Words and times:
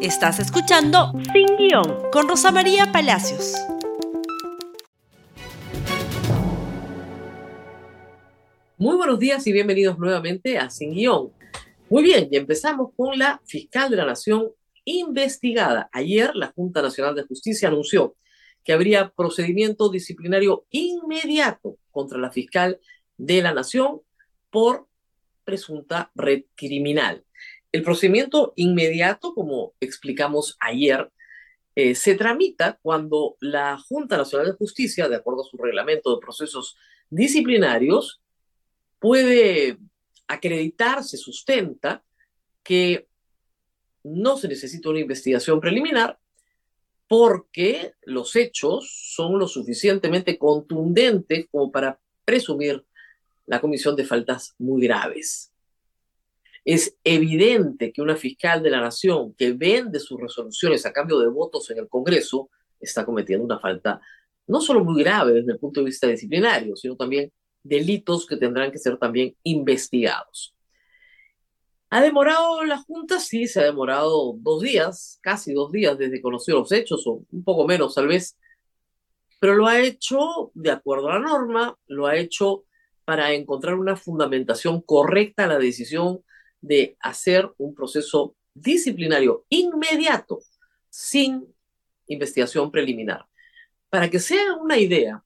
Estás 0.00 0.38
escuchando 0.40 1.12
Sin 1.32 1.56
Guión 1.56 2.10
con 2.12 2.28
Rosa 2.28 2.52
María 2.52 2.92
Palacios. 2.92 3.54
Muy 8.76 8.94
buenos 8.96 9.18
días 9.18 9.46
y 9.46 9.52
bienvenidos 9.52 9.98
nuevamente 9.98 10.58
a 10.58 10.68
Sin 10.68 10.92
Guión. 10.92 11.32
Muy 11.88 12.02
bien, 12.02 12.28
y 12.30 12.36
empezamos 12.36 12.90
con 12.94 13.18
la 13.18 13.40
fiscal 13.46 13.90
de 13.90 13.96
la 13.96 14.04
Nación 14.04 14.50
investigada. 14.84 15.88
Ayer 15.92 16.36
la 16.36 16.48
Junta 16.48 16.82
Nacional 16.82 17.14
de 17.14 17.22
Justicia 17.22 17.68
anunció 17.68 18.16
que 18.64 18.74
habría 18.74 19.08
procedimiento 19.08 19.88
disciplinario 19.88 20.66
inmediato 20.70 21.78
contra 21.90 22.18
la 22.18 22.30
fiscal 22.30 22.78
de 23.16 23.40
la 23.40 23.54
Nación 23.54 24.02
por 24.50 24.88
presunta 25.44 26.10
red 26.14 26.42
criminal. 26.54 27.24
El 27.76 27.82
procedimiento 27.82 28.54
inmediato, 28.56 29.34
como 29.34 29.74
explicamos 29.80 30.56
ayer, 30.60 31.12
eh, 31.74 31.94
se 31.94 32.14
tramita 32.14 32.78
cuando 32.80 33.36
la 33.38 33.76
Junta 33.76 34.16
Nacional 34.16 34.46
de 34.46 34.54
Justicia, 34.54 35.10
de 35.10 35.16
acuerdo 35.16 35.42
a 35.42 35.50
su 35.50 35.58
reglamento 35.58 36.14
de 36.14 36.22
procesos 36.22 36.74
disciplinarios, 37.10 38.22
puede 38.98 39.76
acreditar, 40.26 41.04
se 41.04 41.18
sustenta 41.18 42.02
que 42.62 43.08
no 44.02 44.38
se 44.38 44.48
necesita 44.48 44.88
una 44.88 45.00
investigación 45.00 45.60
preliminar 45.60 46.18
porque 47.06 47.92
los 48.04 48.36
hechos 48.36 49.12
son 49.14 49.38
lo 49.38 49.48
suficientemente 49.48 50.38
contundentes 50.38 51.44
como 51.50 51.70
para 51.70 52.00
presumir 52.24 52.86
la 53.44 53.60
comisión 53.60 53.94
de 53.96 54.06
faltas 54.06 54.54
muy 54.56 54.86
graves. 54.86 55.52
Es 56.66 56.98
evidente 57.04 57.92
que 57.92 58.02
una 58.02 58.16
fiscal 58.16 58.60
de 58.60 58.70
la 58.70 58.80
nación 58.80 59.32
que 59.34 59.52
vende 59.52 60.00
sus 60.00 60.20
resoluciones 60.20 60.84
a 60.84 60.92
cambio 60.92 61.20
de 61.20 61.28
votos 61.28 61.70
en 61.70 61.78
el 61.78 61.88
Congreso 61.88 62.50
está 62.80 63.06
cometiendo 63.06 63.44
una 63.44 63.60
falta 63.60 64.00
no 64.48 64.60
solo 64.60 64.84
muy 64.84 65.00
grave 65.00 65.32
desde 65.32 65.52
el 65.52 65.60
punto 65.60 65.78
de 65.78 65.86
vista 65.86 66.08
disciplinario, 66.08 66.74
sino 66.74 66.96
también 66.96 67.32
delitos 67.62 68.26
que 68.26 68.36
tendrán 68.36 68.72
que 68.72 68.78
ser 68.78 68.98
también 68.98 69.36
investigados. 69.44 70.56
¿Ha 71.88 72.00
demorado 72.00 72.64
la 72.64 72.78
Junta? 72.78 73.20
Sí, 73.20 73.46
se 73.46 73.60
ha 73.60 73.64
demorado 73.64 74.34
dos 74.38 74.60
días, 74.60 75.20
casi 75.22 75.52
dos 75.54 75.70
días 75.70 75.96
desde 75.96 76.20
conocer 76.20 76.56
los 76.56 76.72
hechos, 76.72 77.06
o 77.06 77.24
un 77.30 77.44
poco 77.44 77.64
menos 77.64 77.94
tal 77.94 78.08
vez, 78.08 78.36
pero 79.38 79.54
lo 79.54 79.68
ha 79.68 79.80
hecho 79.80 80.50
de 80.54 80.72
acuerdo 80.72 81.10
a 81.10 81.20
la 81.20 81.20
norma, 81.20 81.78
lo 81.86 82.06
ha 82.06 82.16
hecho 82.16 82.64
para 83.04 83.32
encontrar 83.34 83.76
una 83.76 83.94
fundamentación 83.94 84.80
correcta 84.80 85.44
a 85.44 85.46
la 85.48 85.58
decisión 85.60 86.24
de 86.60 86.96
hacer 87.00 87.50
un 87.58 87.74
proceso 87.74 88.34
disciplinario 88.54 89.44
inmediato, 89.48 90.40
sin 90.88 91.46
investigación 92.06 92.70
preliminar. 92.70 93.26
Para 93.90 94.10
que 94.10 94.18
sea 94.18 94.54
una 94.54 94.78
idea, 94.78 95.22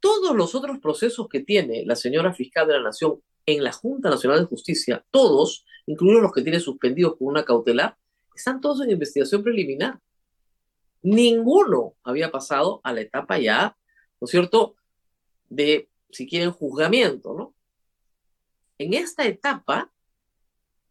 todos 0.00 0.34
los 0.36 0.54
otros 0.54 0.78
procesos 0.78 1.28
que 1.28 1.40
tiene 1.40 1.84
la 1.84 1.96
señora 1.96 2.32
fiscal 2.32 2.66
de 2.66 2.74
la 2.74 2.82
Nación 2.82 3.20
en 3.46 3.64
la 3.64 3.72
Junta 3.72 4.10
Nacional 4.10 4.40
de 4.40 4.46
Justicia, 4.46 5.04
todos, 5.10 5.64
incluidos 5.86 6.22
los 6.22 6.32
que 6.32 6.42
tiene 6.42 6.60
suspendidos 6.60 7.16
con 7.16 7.28
una 7.28 7.44
cautelar, 7.44 7.96
están 8.34 8.60
todos 8.60 8.82
en 8.82 8.90
investigación 8.90 9.42
preliminar. 9.42 9.98
Ninguno 11.02 11.94
había 12.02 12.30
pasado 12.30 12.80
a 12.84 12.92
la 12.92 13.00
etapa 13.00 13.38
ya, 13.38 13.76
¿no 14.20 14.24
es 14.26 14.30
cierto?, 14.30 14.76
de, 15.48 15.88
si 16.10 16.28
quieren, 16.28 16.50
juzgamiento, 16.50 17.34
¿no? 17.34 17.54
En 18.76 18.94
esta 18.94 19.26
etapa, 19.26 19.90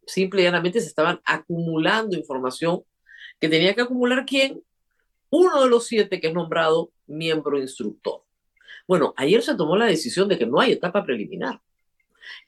simple 0.08 0.40
y 0.40 0.44
llanamente 0.44 0.80
se 0.80 0.88
estaban 0.88 1.20
acumulando 1.24 2.16
información 2.16 2.82
que 3.40 3.48
tenía 3.48 3.74
que 3.74 3.82
acumular 3.82 4.24
quién? 4.26 4.62
Uno 5.30 5.62
de 5.62 5.68
los 5.68 5.86
siete 5.86 6.20
que 6.20 6.28
es 6.28 6.34
nombrado 6.34 6.90
miembro 7.06 7.58
instructor. 7.58 8.22
Bueno, 8.86 9.12
ayer 9.16 9.42
se 9.42 9.54
tomó 9.54 9.76
la 9.76 9.86
decisión 9.86 10.28
de 10.28 10.38
que 10.38 10.46
no 10.46 10.60
hay 10.60 10.72
etapa 10.72 11.04
preliminar, 11.04 11.60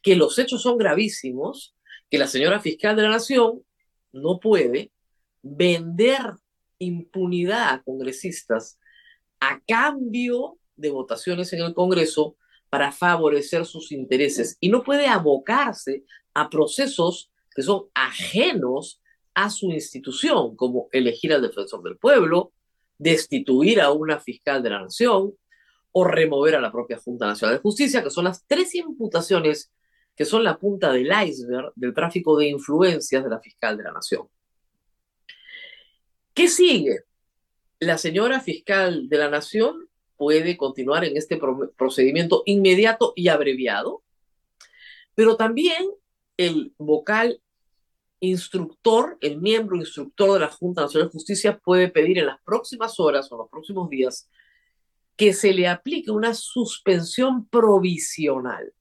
que 0.03 0.17
los 0.17 0.39
hechos 0.39 0.62
son 0.62 0.79
gravísimos, 0.79 1.75
que 2.11 2.19
la 2.19 2.27
señora 2.27 2.61
fiscal 2.61 2.97
de 2.97 3.03
la 3.03 3.11
Nación 3.11 3.63
no 4.13 4.41
puede 4.41 4.91
vender 5.43 6.21
impunidad 6.79 7.75
a 7.75 7.83
congresistas 7.83 8.79
a 9.41 9.61
cambio 9.67 10.59
de 10.77 10.91
votaciones 10.91 11.53
en 11.53 11.61
el 11.61 11.75
Congreso 11.75 12.37
para 12.69 12.93
favorecer 12.93 13.67
sus 13.67 13.91
intereses 13.93 14.57
y 14.61 14.69
no 14.69 14.83
puede 14.83 15.07
abocarse 15.07 16.05
a 16.34 16.49
procesos 16.49 17.30
que 17.55 17.62
son 17.62 17.87
ajenos 17.94 19.00
a 19.34 19.50
su 19.50 19.71
institución, 19.71 20.56
como 20.56 20.88
elegir 20.93 21.33
al 21.33 21.43
defensor 21.43 21.83
del 21.83 21.97
pueblo, 21.97 22.53
destituir 22.99 23.81
a 23.81 23.93
una 23.93 24.21
fiscal 24.21 24.62
de 24.62 24.71
la 24.71 24.83
nación 24.83 25.34
o 25.93 26.05
remover 26.05 26.56
a 26.56 26.60
la 26.60 26.71
propia 26.71 26.99
Junta 26.99 27.27
Nacional 27.27 27.56
de 27.56 27.62
Justicia, 27.62 28.03
que 28.03 28.10
son 28.10 28.25
las 28.25 28.47
tres 28.47 28.75
imputaciones 28.75 29.72
que 30.15 30.25
son 30.27 30.44
la 30.44 30.59
punta 30.59 30.93
del 30.93 31.10
iceberg 31.27 31.72
del 31.75 31.94
tráfico 31.94 32.37
de 32.37 32.49
influencias 32.49 33.25
de 33.25 33.31
la 33.31 33.41
fiscal 33.41 33.77
de 33.77 33.84
la 33.84 33.93
nación. 33.93 34.28
¿Qué 36.34 36.49
sigue? 36.49 37.05
La 37.78 37.97
señora 37.97 38.41
fiscal 38.41 39.09
de 39.09 39.16
la 39.16 39.31
nación 39.31 39.89
puede 40.16 40.59
continuar 40.59 41.05
en 41.05 41.16
este 41.16 41.41
procedimiento 41.77 42.43
inmediato 42.44 43.15
y 43.16 43.28
abreviado, 43.28 44.03
pero 45.15 45.37
también 45.37 45.89
el 46.41 46.73
vocal 46.78 47.43
instructor, 48.21 49.19
el 49.21 49.43
miembro 49.43 49.77
instructor 49.77 50.33
de 50.33 50.41
la 50.41 50.49
Junta 50.49 50.83
Nacional 50.83 51.09
de 51.09 51.12
Justicia 51.12 51.59
puede 51.59 51.89
pedir 51.89 52.19
en 52.19 52.27
las 52.27 52.41
próximas 52.43 52.99
horas 52.99 53.31
o 53.31 53.34
en 53.34 53.39
los 53.41 53.51
próximos 53.51 53.91
días 53.91 54.31
que 55.17 55.34
se 55.34 55.53
le 55.53 55.69
aplique 55.69 56.11
una 56.11 56.33
suspensión 56.33 57.47
provisional. 57.47 58.73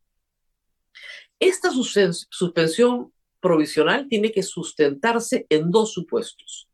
Esta 1.37 1.69
suspensión 1.71 3.11
provisional 3.41 4.07
tiene 4.07 4.31
que 4.31 4.43
sustentarse 4.43 5.45
en 5.49 5.69
dos 5.69 5.91
supuestos. 5.91 6.69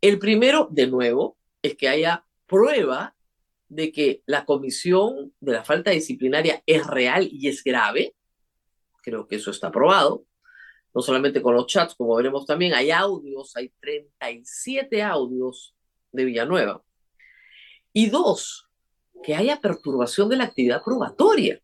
El 0.00 0.18
primero, 0.18 0.66
de 0.72 0.88
nuevo, 0.88 1.36
es 1.62 1.76
que 1.76 1.88
haya 1.88 2.24
prueba 2.46 3.14
de 3.68 3.92
que 3.92 4.22
la 4.26 4.44
comisión 4.44 5.32
de 5.38 5.52
la 5.52 5.64
falta 5.64 5.92
disciplinaria 5.92 6.60
es 6.66 6.84
real 6.86 7.28
y 7.30 7.46
es 7.46 7.62
grave, 7.62 8.16
creo 9.08 9.26
que 9.26 9.36
eso 9.36 9.50
está 9.50 9.68
aprobado, 9.68 10.24
no 10.94 11.02
solamente 11.02 11.40
con 11.40 11.54
los 11.54 11.66
chats, 11.66 11.94
como 11.94 12.16
veremos 12.16 12.44
también, 12.46 12.74
hay 12.74 12.90
audios, 12.90 13.56
hay 13.56 13.72
37 13.80 15.02
audios 15.02 15.74
de 16.12 16.24
Villanueva. 16.24 16.82
Y 17.92 18.10
dos, 18.10 18.68
que 19.22 19.34
haya 19.34 19.60
perturbación 19.60 20.28
de 20.28 20.36
la 20.36 20.44
actividad 20.44 20.82
probatoria. 20.82 21.60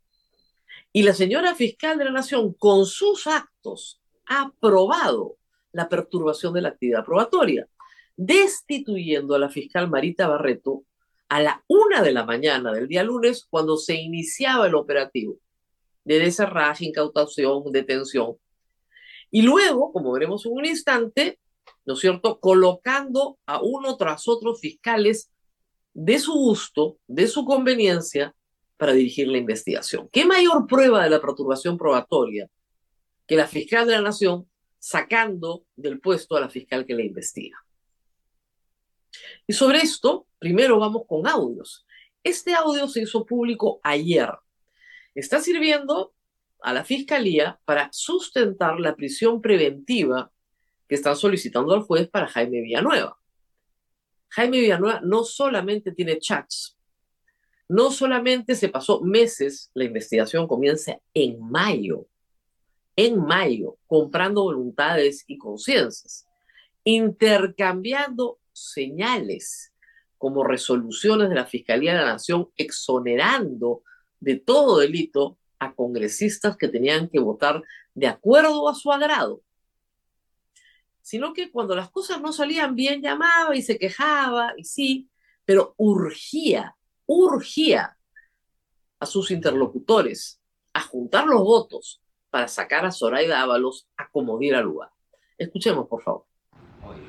Y 0.93 1.03
la 1.03 1.13
señora 1.13 1.55
fiscal 1.55 1.99
de 1.99 2.05
la 2.05 2.13
Nación, 2.13 2.55
con 2.55 2.87
sus 2.87 3.27
actos, 3.27 4.01
ha 4.27 4.43
aprobado 4.43 5.37
la 5.73 5.89
perturbación 5.89 6.55
de 6.55 6.63
la 6.63 6.69
actividad 6.69 7.05
probatoria, 7.05 7.69
destituyendo 8.17 9.35
a 9.35 9.39
la 9.39 9.49
fiscal 9.49 9.91
Marita 9.91 10.29
Barreto 10.29 10.85
a 11.29 11.43
la 11.43 11.65
una 11.67 12.03
de 12.03 12.13
la 12.13 12.25
mañana 12.25 12.73
del 12.73 12.87
día 12.87 13.03
lunes, 13.03 13.45
cuando 13.49 13.77
se 13.77 13.95
iniciaba 13.95 14.67
el 14.67 14.75
operativo 14.75 15.39
de 16.05 16.19
desarraje, 16.19 16.87
incautación, 16.87 17.65
detención. 17.73 18.37
Y 19.31 19.43
luego, 19.43 19.93
como 19.93 20.13
veremos 20.13 20.47
en 20.47 20.53
un 20.53 20.65
instante, 20.65 21.39
¿no 21.85 21.95
es 21.95 22.01
cierto?, 22.01 22.39
colocando 22.41 23.39
a 23.47 23.61
uno 23.63 23.97
tras 23.97 24.29
otro 24.29 24.55
fiscales 24.55 25.33
de 25.93 26.19
su 26.19 26.33
gusto, 26.33 26.99
de 27.07 27.27
su 27.27 27.45
conveniencia, 27.45 28.35
para 28.77 28.93
dirigir 28.93 29.29
la 29.29 29.39
investigación. 29.39 30.09
¿Qué 30.11 30.25
mayor 30.25 30.67
prueba 30.67 31.05
de 31.05 31.11
la 31.11 31.21
perturbación 31.21 31.79
probatoria 31.79 32.49
que 33.27 33.37
la 33.37 33.47
fiscal 33.47 33.87
de 33.87 33.93
la 33.93 34.03
Nación 34.03 34.51
sacando 34.79 35.65
del 35.77 36.01
puesto 36.01 36.37
a 36.37 36.41
la 36.41 36.49
fiscal 36.49 36.85
que 36.85 36.95
le 36.95 37.05
investiga? 37.05 37.57
Y 39.47 39.53
sobre 39.53 39.79
esto, 39.79 40.27
primero 40.39 40.79
vamos 40.79 41.05
con 41.07 41.27
audios. 41.27 41.87
Este 42.23 42.53
audio 42.53 42.89
se 42.89 43.03
hizo 43.03 43.25
público 43.25 43.81
ayer 43.83 44.29
está 45.15 45.41
sirviendo 45.41 46.15
a 46.61 46.73
la 46.73 46.85
Fiscalía 46.85 47.59
para 47.65 47.89
sustentar 47.93 48.81
la 48.81 48.97
prisión 48.97 49.41
preventiva 49.41 50.33
que 50.89 50.95
están 50.95 51.17
solicitando 51.17 51.75
al 51.75 51.83
juez 51.83 52.09
para 52.09 52.27
Jaime 52.27 52.63
Villanueva. 52.63 53.19
Jaime 54.29 54.61
Villanueva 54.61 55.01
no 55.03 55.25
solamente 55.25 55.93
tiene 55.93 56.19
chats, 56.19 56.77
no 57.69 57.91
solamente 57.91 58.55
se 58.55 58.69
pasó 58.69 59.01
meses, 59.01 59.71
la 59.75 59.85
investigación 59.85 60.47
comienza 60.47 60.99
en 61.15 61.41
mayo, 61.41 62.07
en 62.97 63.19
mayo, 63.21 63.79
comprando 63.87 64.43
voluntades 64.43 65.25
y 65.27 65.39
conciencias, 65.39 66.27
intercambiando 66.85 68.39
señales 68.53 69.73
como 70.19 70.45
resoluciones 70.45 71.29
de 71.29 71.35
la 71.35 71.47
Fiscalía 71.47 71.93
de 71.93 72.01
la 72.01 72.13
Nación 72.13 72.51
exonerando 72.57 73.83
de 74.25 74.37
todo 74.37 74.79
delito 74.79 75.37
a 75.59 75.75
congresistas 75.75 76.57
que 76.57 76.69
tenían 76.69 77.09
que 77.09 77.21
votar 77.21 77.63
de 77.95 78.09
acuerdo 78.09 78.69
a 78.69 78.75
su 78.75 78.91
agrado. 78.91 79.41
sino 81.03 81.35
que 81.35 81.51
cuando 81.53 81.77
las 81.77 81.91
cosas 81.91 82.19
no 82.23 82.33
salían 82.33 82.75
bien 82.75 83.03
llamaba 83.03 83.55
y 83.55 83.61
se 83.61 83.79
quejaba, 83.79 84.55
y 84.57 84.65
sí, 84.65 85.11
pero 85.45 85.75
urgía, 85.77 86.75
urgía 87.05 87.99
a 88.99 89.05
sus 89.05 89.31
interlocutores 89.31 90.41
a 90.73 90.81
juntar 90.81 91.27
los 91.27 91.43
votos 91.43 92.01
para 92.31 92.49
sacar 92.49 92.87
a 92.87 92.91
Zoraida 92.91 93.43
Ábalos 93.43 93.87
a 93.99 94.09
como 94.09 94.39
diera 94.39 94.63
lugar. 94.63 94.89
Escuchemos, 95.37 95.87
por 95.89 96.03
favor. 96.03 96.25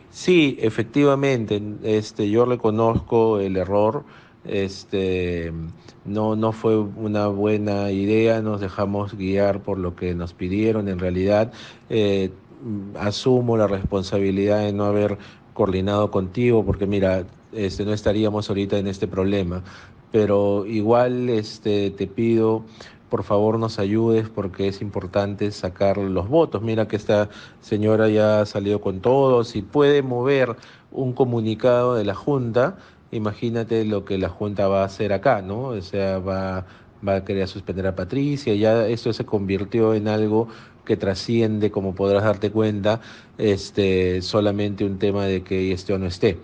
Sí, 0.09 0.57
efectivamente, 0.59 1.61
este, 1.83 2.29
yo 2.29 2.44
reconozco 2.45 3.39
el 3.39 3.56
error. 3.56 4.03
Este, 4.44 5.53
no, 6.06 6.36
no 6.36 6.52
fue 6.52 6.78
una 6.78 7.28
buena 7.28 7.92
idea, 7.92 8.42
nos 8.42 8.62
dejamos 8.62 9.16
guiar 9.16 9.62
por 9.62 9.78
lo 9.78 9.96
que 9.96 10.13
nos 10.13 10.34
pidieron. 10.34 10.88
En 10.88 11.00
realidad, 11.00 11.52
eh, 11.90 12.31
asumo 13.00 13.57
la 13.57 13.68
responsabilidad 13.68 14.60
de 14.60 14.74
no 14.74 14.86
haber 14.86 15.18
coordinado 15.54 16.12
contigo, 16.12 16.66
porque 16.66 16.86
mira, 16.86 17.25
este, 17.54 17.86
no 17.86 17.94
estaríamos 17.94 18.50
ahorita 18.50 18.78
en 18.78 18.88
este 18.88 19.07
problema. 19.07 19.63
Pero 20.12 20.66
igual 20.66 21.30
este, 21.30 21.92
te 21.92 22.07
pido 22.07 22.63
por 23.10 23.24
favor 23.24 23.60
nos 23.60 23.80
ayudes 23.80 24.30
porque 24.30 24.68
es 24.68 24.81
importante 24.81 25.52
sacar 25.52 25.98
los 25.98 26.28
votos. 26.28 26.62
Mira 26.62 26.88
que 26.88 26.96
esta 26.96 27.30
señora 27.62 28.10
ya 28.10 28.42
ha 28.42 28.46
salido 28.46 28.81
con 28.81 29.00
todo, 29.00 29.44
si 29.44 29.62
puede 29.62 30.02
mover 30.02 30.57
un 30.92 31.13
comunicado 31.13 31.96
de 31.96 32.04
la 32.04 32.16
Junta, 32.16 32.78
imagínate 33.12 33.86
lo 33.86 34.06
que 34.06 34.18
la 34.18 34.30
Junta 34.30 34.68
va 34.68 34.81
a 34.81 34.86
hacer 34.86 35.13
acá, 35.13 35.42
¿no? 35.42 35.63
O 35.68 35.81
sea, 35.81 36.19
va, 36.19 36.66
va 37.07 37.16
a 37.18 37.25
querer 37.25 37.48
suspender 37.48 37.88
a 37.88 37.96
Patricia, 37.96 38.54
ya 38.56 38.88
esto 38.88 39.13
se 39.13 39.25
convirtió 39.25 39.94
en 39.94 40.07
algo 40.07 40.48
que 40.86 40.98
trasciende, 40.98 41.72
como 41.72 41.96
podrás 41.96 42.24
darte 42.24 42.52
cuenta, 42.52 43.02
este, 43.38 44.22
solamente 44.22 44.86
un 44.86 45.00
tema 45.00 45.25
de 45.25 45.44
que 45.44 45.72
esté 45.72 45.94
o 45.94 45.98
no 45.98 46.06
esté. 46.06 46.40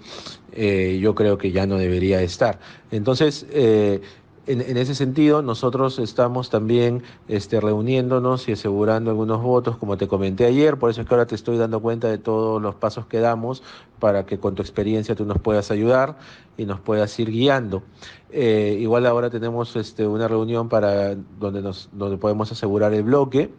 Eh, 0.51 0.99
yo 1.01 1.15
creo 1.15 1.37
que 1.37 1.51
ya 1.51 1.65
no 1.65 1.77
debería 1.77 2.21
estar. 2.21 2.59
Entonces, 2.91 3.45
eh, 3.51 4.01
en, 4.47 4.77
ese 4.77 4.95
sentido, 4.95 5.41
nosotros 5.41 5.99
estamos 5.99 6.49
también 6.49 7.03
este, 7.27 7.61
reuniéndonos 7.61 8.49
y 8.49 8.53
asegurando 8.53 9.11
algunos 9.11 9.41
votos, 9.41 9.77
como 9.77 9.97
te 9.97 10.07
comenté 10.07 10.45
ayer, 10.45 10.77
por 10.77 10.89
eso 10.89 11.01
es 11.01 11.07
que 11.07 11.13
ahora 11.13 11.27
te 11.27 11.35
estoy 11.35 11.57
dando 11.57 11.79
cuenta 11.79 12.07
de 12.07 12.17
todos 12.17 12.61
los 12.61 12.75
pasos 12.75 13.05
que 13.05 13.19
damos 13.19 13.61
para 13.99 14.25
que 14.25 14.39
con 14.39 14.55
tu 14.55 14.63
experiencia 14.63 15.15
tú 15.15 15.25
nos 15.25 15.39
puedas 15.39 15.69
ayudar 15.69 16.17
y 16.57 16.65
nos 16.65 16.79
puedas 16.79 17.17
ir 17.19 17.29
guiando. 17.29 17.83
Eh, 18.31 18.77
igual 18.79 19.05
ahora 19.05 19.29
tenemos 19.29 19.75
este, 19.75 20.07
una 20.07 20.27
reunión 20.27 20.69
para 20.69 21.15
donde, 21.39 21.61
nos, 21.61 21.89
donde 21.91 22.17
podemos 22.17 22.51
asegurar 22.51 22.93
el 22.93 23.03
bloque 23.03 23.51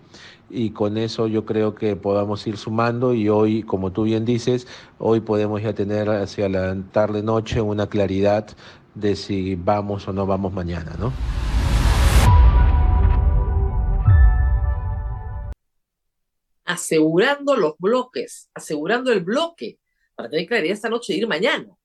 y 0.50 0.70
con 0.70 0.98
eso 0.98 1.28
yo 1.28 1.46
creo 1.46 1.74
que 1.74 1.96
podamos 1.96 2.46
ir 2.46 2.56
sumando 2.56 3.14
y 3.14 3.28
hoy, 3.28 3.62
como 3.62 3.92
tú 3.92 4.02
bien 4.02 4.24
dices, 4.24 4.66
hoy 4.98 5.20
podemos 5.20 5.62
ya 5.62 5.74
tener 5.74 6.10
hacia 6.10 6.48
la 6.48 6.76
tarde-noche 6.92 7.60
una 7.60 7.86
claridad 7.86 8.48
de 8.94 9.16
si 9.16 9.54
vamos 9.54 10.06
o 10.08 10.12
no 10.12 10.26
vamos 10.26 10.52
mañana, 10.52 10.94
¿no? 10.98 11.12
Asegurando 16.64 17.56
los 17.56 17.74
bloques, 17.78 18.50
asegurando 18.54 19.12
el 19.12 19.20
bloque 19.20 19.78
para 20.14 20.30
tener 20.30 20.46
claridad 20.46 20.74
esta 20.74 20.88
noche 20.88 21.14
y 21.14 21.18
ir 21.18 21.26
mañana 21.26 21.76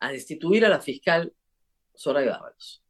a 0.00 0.10
destituir 0.10 0.64
a 0.64 0.68
la 0.68 0.80
fiscal 0.80 1.32
Soraya 1.94 2.34
Ábalos. 2.34 2.82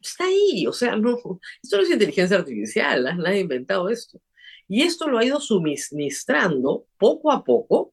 Está 0.00 0.24
ahí, 0.24 0.66
o 0.66 0.72
sea, 0.72 0.94
no, 0.94 1.18
esto 1.62 1.76
no 1.76 1.82
es 1.82 1.90
inteligencia 1.90 2.36
artificial, 2.36 3.02
nadie 3.18 3.38
ha 3.38 3.40
inventado 3.40 3.88
esto. 3.88 4.20
Y 4.68 4.82
esto 4.82 5.08
lo 5.08 5.18
ha 5.18 5.24
ido 5.24 5.40
suministrando 5.40 6.86
poco 6.98 7.32
a 7.32 7.42
poco 7.42 7.92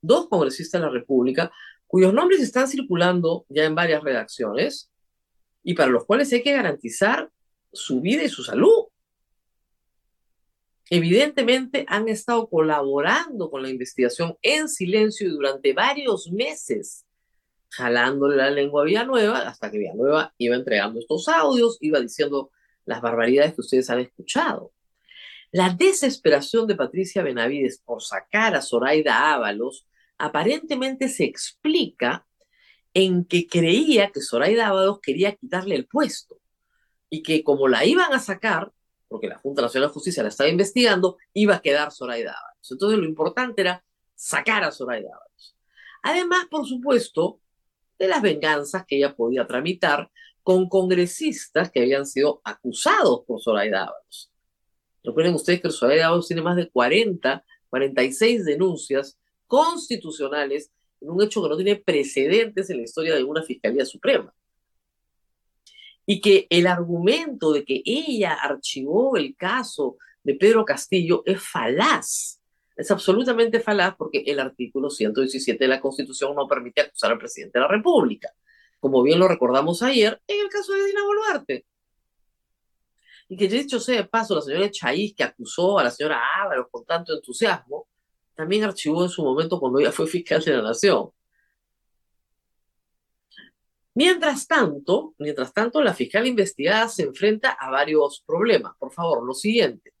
dos 0.00 0.28
congresistas 0.28 0.80
de 0.80 0.86
la 0.86 0.92
República 0.92 1.50
cuyos 1.94 2.12
nombres 2.12 2.40
están 2.40 2.66
circulando 2.66 3.46
ya 3.48 3.62
en 3.62 3.76
varias 3.76 4.02
redacciones 4.02 4.90
y 5.62 5.74
para 5.74 5.92
los 5.92 6.04
cuales 6.04 6.32
hay 6.32 6.42
que 6.42 6.50
garantizar 6.50 7.30
su 7.72 8.00
vida 8.00 8.24
y 8.24 8.28
su 8.28 8.42
salud. 8.42 8.86
Evidentemente 10.90 11.86
han 11.86 12.08
estado 12.08 12.48
colaborando 12.48 13.48
con 13.48 13.62
la 13.62 13.68
investigación 13.68 14.36
en 14.42 14.68
silencio 14.68 15.28
y 15.28 15.30
durante 15.30 15.72
varios 15.72 16.32
meses, 16.32 17.06
jalándole 17.68 18.38
la 18.38 18.50
lengua 18.50 18.82
a 18.82 18.86
Villanueva 18.86 19.38
hasta 19.48 19.70
que 19.70 19.78
Villanueva 19.78 20.34
iba 20.36 20.56
entregando 20.56 20.98
estos 20.98 21.28
audios, 21.28 21.78
iba 21.80 22.00
diciendo 22.00 22.50
las 22.86 23.02
barbaridades 23.02 23.54
que 23.54 23.60
ustedes 23.60 23.88
han 23.88 24.00
escuchado. 24.00 24.72
La 25.52 25.70
desesperación 25.70 26.66
de 26.66 26.74
Patricia 26.74 27.22
Benavides 27.22 27.78
por 27.78 28.02
sacar 28.02 28.56
a 28.56 28.62
Zoraida 28.62 29.32
Ábalos 29.32 29.86
aparentemente 30.18 31.08
se 31.08 31.24
explica 31.24 32.26
en 32.94 33.24
que 33.24 33.46
creía 33.46 34.10
que 34.10 34.20
Zoraida 34.20 34.68
Ábalos 34.68 35.00
quería 35.00 35.34
quitarle 35.34 35.74
el 35.74 35.86
puesto 35.86 36.40
y 37.10 37.22
que 37.22 37.42
como 37.42 37.68
la 37.68 37.84
iban 37.84 38.12
a 38.12 38.20
sacar, 38.20 38.72
porque 39.08 39.28
la 39.28 39.38
Junta 39.38 39.62
Nacional 39.62 39.90
de 39.90 39.94
Justicia 39.94 40.22
la 40.22 40.28
estaba 40.28 40.48
investigando, 40.48 41.18
iba 41.32 41.56
a 41.56 41.62
quedar 41.62 41.92
Zoraida 41.92 42.32
Ábalos. 42.32 42.70
Entonces 42.70 42.98
lo 42.98 43.04
importante 43.04 43.62
era 43.62 43.84
sacar 44.14 44.62
a 44.64 44.70
Zoraida 44.70 45.10
Ábalos. 45.12 45.56
Además, 46.02 46.46
por 46.50 46.66
supuesto, 46.66 47.40
de 47.98 48.08
las 48.08 48.22
venganzas 48.22 48.84
que 48.86 48.96
ella 48.96 49.14
podía 49.14 49.46
tramitar 49.46 50.10
con 50.42 50.68
congresistas 50.68 51.70
que 51.70 51.80
habían 51.80 52.06
sido 52.06 52.40
acusados 52.44 53.22
por 53.26 53.42
Zoraida 53.42 53.84
Ábalos. 53.84 54.30
Recuerden 55.02 55.34
ustedes 55.34 55.60
que 55.60 55.70
Zoraida 55.70 56.06
Ábalos 56.06 56.28
tiene 56.28 56.42
más 56.42 56.56
de 56.56 56.70
40, 56.70 57.44
46 57.70 58.44
denuncias 58.44 59.18
constitucionales 59.54 60.72
en 61.00 61.10
un 61.10 61.22
hecho 61.22 61.40
que 61.40 61.48
no 61.48 61.54
tiene 61.54 61.76
precedentes 61.76 62.70
en 62.70 62.78
la 62.78 62.82
historia 62.82 63.14
de 63.14 63.22
una 63.22 63.40
Fiscalía 63.40 63.86
Suprema. 63.86 64.34
Y 66.04 66.20
que 66.20 66.48
el 66.50 66.66
argumento 66.66 67.52
de 67.52 67.64
que 67.64 67.80
ella 67.84 68.34
archivó 68.34 69.16
el 69.16 69.36
caso 69.36 69.96
de 70.24 70.34
Pedro 70.34 70.64
Castillo 70.64 71.22
es 71.24 71.40
falaz. 71.40 72.40
Es 72.76 72.90
absolutamente 72.90 73.60
falaz 73.60 73.94
porque 73.96 74.24
el 74.26 74.40
artículo 74.40 74.90
117 74.90 75.62
de 75.62 75.68
la 75.68 75.80
Constitución 75.80 76.34
no 76.34 76.48
permite 76.48 76.80
acusar 76.80 77.12
al 77.12 77.18
presidente 77.18 77.60
de 77.60 77.62
la 77.62 77.70
República, 77.70 78.30
como 78.80 79.04
bien 79.04 79.20
lo 79.20 79.28
recordamos 79.28 79.84
ayer 79.84 80.20
en 80.26 80.40
el 80.40 80.48
caso 80.48 80.72
de 80.72 80.84
Dina 80.84 81.04
Boluarte. 81.04 81.64
Y 83.28 83.36
que 83.36 83.46
dicho 83.46 83.78
sea 83.78 83.98
de 83.98 84.08
paso, 84.08 84.34
la 84.34 84.42
señora 84.42 84.68
Chaís, 84.68 85.14
que 85.14 85.22
acusó 85.22 85.78
a 85.78 85.84
la 85.84 85.92
señora 85.92 86.20
Ábalos 86.42 86.66
con 86.72 86.84
tanto 86.84 87.14
entusiasmo, 87.14 87.86
también 88.34 88.64
archivó 88.64 89.04
en 89.04 89.10
su 89.10 89.24
momento 89.24 89.60
cuando 89.60 89.78
ella 89.78 89.92
fue 89.92 90.06
fiscal 90.06 90.42
de 90.42 90.52
la 90.52 90.62
Nación. 90.62 91.10
Mientras 93.94 94.48
tanto, 94.48 95.14
mientras 95.18 95.52
tanto, 95.52 95.80
la 95.80 95.94
fiscal 95.94 96.26
investigada 96.26 96.88
se 96.88 97.04
enfrenta 97.04 97.50
a 97.50 97.70
varios 97.70 98.22
problemas. 98.26 98.74
Por 98.76 98.92
favor, 98.92 99.24
lo 99.24 99.34
siguiente. 99.34 99.92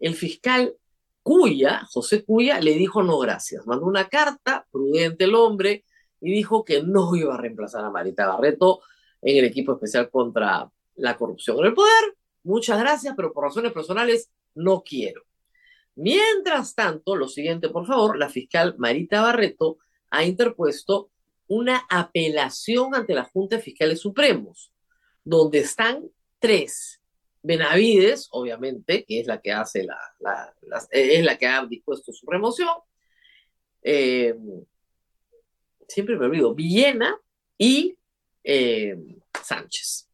El 0.00 0.14
fiscal 0.14 0.74
Cuya, 1.22 1.86
José 1.90 2.24
Cuya, 2.24 2.60
le 2.60 2.72
dijo 2.74 3.02
no 3.02 3.18
gracias. 3.18 3.66
Mandó 3.66 3.86
una 3.86 4.08
carta, 4.08 4.66
prudente 4.70 5.24
el 5.24 5.34
hombre, 5.34 5.84
y 6.20 6.32
dijo 6.32 6.64
que 6.64 6.82
no 6.82 7.14
iba 7.14 7.34
a 7.34 7.38
reemplazar 7.38 7.84
a 7.84 7.90
Marita 7.90 8.26
Barreto 8.26 8.80
en 9.20 9.36
el 9.36 9.44
equipo 9.44 9.72
especial 9.72 10.08
contra 10.10 10.70
la 10.96 11.16
corrupción 11.16 11.58
en 11.58 11.66
el 11.66 11.74
poder. 11.74 12.16
Muchas 12.44 12.78
gracias, 12.78 13.14
pero 13.14 13.32
por 13.32 13.44
razones 13.44 13.72
personales 13.72 14.30
no 14.54 14.82
quiero. 14.82 15.22
Mientras 15.94 16.74
tanto, 16.74 17.16
lo 17.16 17.28
siguiente, 17.28 17.68
por 17.68 17.86
favor, 17.86 18.18
la 18.18 18.28
fiscal 18.28 18.74
Marita 18.78 19.22
Barreto 19.22 19.78
ha 20.10 20.24
interpuesto 20.24 21.10
una 21.48 21.84
apelación 21.90 22.94
ante 22.94 23.14
la 23.14 23.24
Junta 23.24 23.56
de 23.56 23.62
Fiscales 23.62 24.00
Supremos, 24.00 24.72
donde 25.24 25.58
están 25.58 26.08
tres. 26.38 27.00
Benavides, 27.42 28.28
obviamente, 28.30 29.04
que 29.04 29.20
es 29.20 29.26
la 29.26 29.40
que 29.40 29.52
hace 29.52 29.84
la, 29.84 30.54
es 30.90 31.24
la 31.24 31.36
que 31.36 31.46
ha 31.46 31.66
dispuesto 31.66 32.12
su 32.12 32.24
remoción. 32.26 32.70
Eh, 33.82 34.34
siempre 35.88 36.16
me 36.16 36.26
olvido, 36.26 36.54
Villena 36.54 37.18
y 37.58 37.96
eh, 38.44 38.96
Sánchez. 39.42 40.08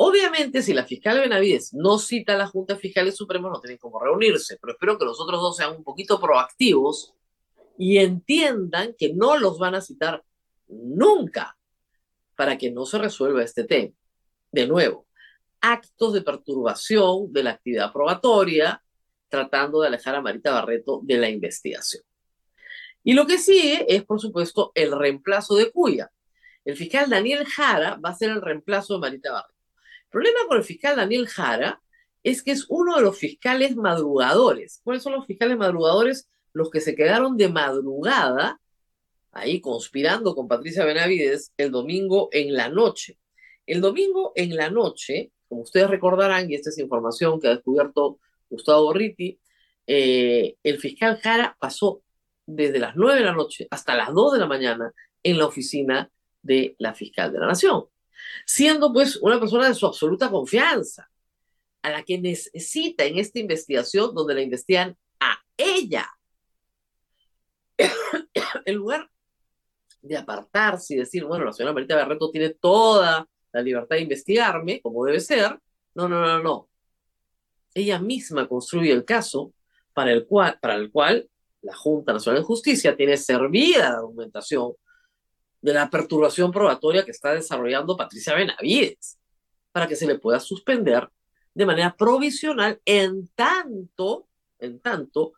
Obviamente, 0.00 0.62
si 0.62 0.74
la 0.74 0.84
fiscal 0.84 1.18
Benavides 1.18 1.74
no 1.74 1.98
cita 1.98 2.34
a 2.34 2.38
la 2.38 2.46
Junta 2.46 2.74
de 2.74 2.80
Fiscales 2.80 3.16
Supremos, 3.16 3.50
no 3.50 3.60
tienen 3.60 3.78
cómo 3.78 3.98
reunirse, 3.98 4.56
pero 4.60 4.74
espero 4.74 4.96
que 4.96 5.04
los 5.04 5.20
otros 5.20 5.40
dos 5.40 5.56
sean 5.56 5.74
un 5.74 5.82
poquito 5.82 6.20
proactivos 6.20 7.14
y 7.76 7.98
entiendan 7.98 8.94
que 8.96 9.12
no 9.12 9.36
los 9.36 9.58
van 9.58 9.74
a 9.74 9.80
citar 9.80 10.22
nunca 10.68 11.58
para 12.36 12.56
que 12.56 12.70
no 12.70 12.86
se 12.86 12.98
resuelva 12.98 13.42
este 13.42 13.64
tema. 13.64 13.92
De 14.52 14.68
nuevo, 14.68 15.08
actos 15.60 16.12
de 16.12 16.22
perturbación 16.22 17.32
de 17.32 17.42
la 17.42 17.50
actividad 17.50 17.92
probatoria, 17.92 18.80
tratando 19.28 19.80
de 19.80 19.88
alejar 19.88 20.14
a 20.14 20.22
Marita 20.22 20.52
Barreto 20.52 21.00
de 21.02 21.18
la 21.18 21.28
investigación. 21.28 22.04
Y 23.02 23.14
lo 23.14 23.26
que 23.26 23.38
sigue 23.38 23.84
es, 23.92 24.04
por 24.04 24.20
supuesto, 24.20 24.70
el 24.76 24.96
reemplazo 24.96 25.56
de 25.56 25.72
Cuya. 25.72 26.08
El 26.64 26.76
fiscal 26.76 27.10
Daniel 27.10 27.44
Jara 27.46 27.96
va 27.96 28.10
a 28.10 28.14
ser 28.14 28.30
el 28.30 28.40
reemplazo 28.40 28.94
de 28.94 29.00
Marita 29.00 29.32
Barreto. 29.32 29.57
El 30.08 30.10
problema 30.10 30.38
con 30.48 30.56
el 30.56 30.64
fiscal 30.64 30.96
Daniel 30.96 31.26
Jara 31.28 31.80
es 32.22 32.42
que 32.42 32.50
es 32.50 32.66
uno 32.68 32.96
de 32.96 33.02
los 33.02 33.16
fiscales 33.16 33.76
madrugadores. 33.76 34.80
¿Cuáles 34.82 35.02
son 35.02 35.12
los 35.12 35.26
fiscales 35.26 35.56
madrugadores? 35.56 36.28
los 36.52 36.70
que 36.70 36.80
se 36.80 36.94
quedaron 36.94 37.36
de 37.36 37.48
madrugada 37.48 38.60
ahí 39.32 39.60
conspirando 39.60 40.34
con 40.34 40.48
Patricia 40.48 40.84
Benavides 40.84 41.52
el 41.56 41.70
domingo 41.70 42.28
en 42.32 42.54
la 42.54 42.68
noche. 42.68 43.18
El 43.66 43.80
domingo 43.80 44.32
en 44.34 44.56
la 44.56 44.70
noche, 44.70 45.30
como 45.48 45.62
ustedes 45.62 45.88
recordarán, 45.88 46.50
y 46.50 46.54
esta 46.54 46.70
es 46.70 46.78
información 46.78 47.40
que 47.40 47.48
ha 47.48 47.54
descubierto 47.54 48.18
Gustavo 48.50 48.84
Borriti, 48.84 49.38
eh, 49.86 50.56
el 50.62 50.78
fiscal 50.78 51.18
Jara 51.22 51.56
pasó 51.58 52.02
desde 52.46 52.78
las 52.78 52.96
9 52.96 53.20
de 53.20 53.24
la 53.24 53.32
noche 53.32 53.68
hasta 53.70 53.94
las 53.94 54.12
2 54.12 54.32
de 54.32 54.38
la 54.38 54.46
mañana 54.46 54.92
en 55.22 55.38
la 55.38 55.46
oficina 55.46 56.10
de 56.42 56.74
la 56.78 56.94
fiscal 56.94 57.32
de 57.32 57.38
la 57.38 57.46
Nación, 57.46 57.84
siendo 58.44 58.92
pues 58.92 59.16
una 59.16 59.38
persona 59.38 59.68
de 59.68 59.74
su 59.74 59.86
absoluta 59.86 60.30
confianza, 60.30 61.08
a 61.82 61.90
la 61.90 62.02
que 62.02 62.18
necesita 62.18 63.04
en 63.04 63.18
esta 63.18 63.38
investigación 63.38 64.14
donde 64.14 64.34
la 64.34 64.42
investigan 64.42 64.96
a 65.20 65.38
ella. 65.56 66.08
en 68.64 68.74
lugar 68.74 69.08
de 70.02 70.16
apartarse 70.16 70.94
y 70.94 70.98
decir, 70.98 71.24
bueno, 71.24 71.44
la 71.44 71.52
señora 71.52 71.72
Marita 71.72 71.96
Barreto 71.96 72.30
tiene 72.30 72.50
toda 72.50 73.26
la 73.52 73.62
libertad 73.62 73.96
de 73.96 74.02
investigarme, 74.02 74.80
como 74.80 75.04
debe 75.04 75.20
ser. 75.20 75.58
No, 75.94 76.08
no, 76.08 76.20
no, 76.20 76.42
no. 76.42 76.68
Ella 77.74 77.98
misma 77.98 78.48
construye 78.48 78.92
el 78.92 79.04
caso 79.04 79.52
para 79.92 80.12
el 80.12 80.26
cual, 80.26 80.58
para 80.60 80.74
el 80.74 80.90
cual 80.90 81.28
la 81.62 81.74
Junta 81.74 82.12
Nacional 82.12 82.42
de 82.42 82.46
Justicia 82.46 82.96
tiene 82.96 83.16
servida 83.16 83.90
la 83.90 83.98
documentación 83.98 84.72
de 85.60 85.74
la 85.74 85.90
perturbación 85.90 86.52
probatoria 86.52 87.04
que 87.04 87.10
está 87.10 87.34
desarrollando 87.34 87.96
Patricia 87.96 88.34
Benavides, 88.34 89.18
para 89.72 89.86
que 89.86 89.96
se 89.96 90.06
le 90.06 90.18
pueda 90.18 90.40
suspender 90.40 91.08
de 91.54 91.66
manera 91.66 91.94
provisional 91.96 92.80
en 92.84 93.28
tanto, 93.34 94.28
en 94.58 94.78
tanto, 94.80 95.32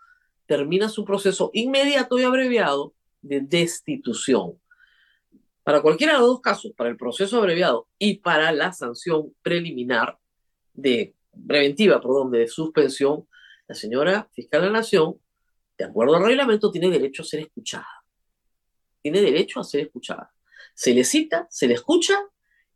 termina 0.46 0.88
su 0.88 1.04
proceso 1.04 1.50
inmediato 1.54 2.18
y 2.18 2.24
abreviado 2.24 2.94
de 3.22 3.40
destitución. 3.40 4.60
Para 5.62 5.82
cualquiera 5.82 6.14
de 6.14 6.18
los 6.18 6.28
dos 6.28 6.40
casos, 6.40 6.72
para 6.76 6.90
el 6.90 6.96
proceso 6.96 7.38
abreviado 7.38 7.88
y 7.98 8.18
para 8.18 8.50
la 8.52 8.72
sanción 8.72 9.34
preliminar 9.42 10.18
de 10.74 11.14
preventiva, 11.46 12.00
perdón, 12.00 12.30
de 12.30 12.48
suspensión, 12.48 13.26
la 13.68 13.74
señora 13.74 14.28
fiscal 14.32 14.62
de 14.62 14.66
la 14.66 14.72
Nación, 14.80 15.16
de 15.78 15.84
acuerdo 15.84 16.16
al 16.16 16.24
reglamento, 16.24 16.70
tiene 16.70 16.90
derecho 16.90 17.22
a 17.22 17.26
ser 17.26 17.40
escuchada. 17.40 17.99
Tiene 19.02 19.20
derecho 19.20 19.60
a 19.60 19.64
ser 19.64 19.82
escuchada. 19.82 20.32
Se 20.74 20.94
le 20.94 21.04
cita, 21.04 21.46
se 21.50 21.66
le 21.66 21.74
escucha 21.74 22.18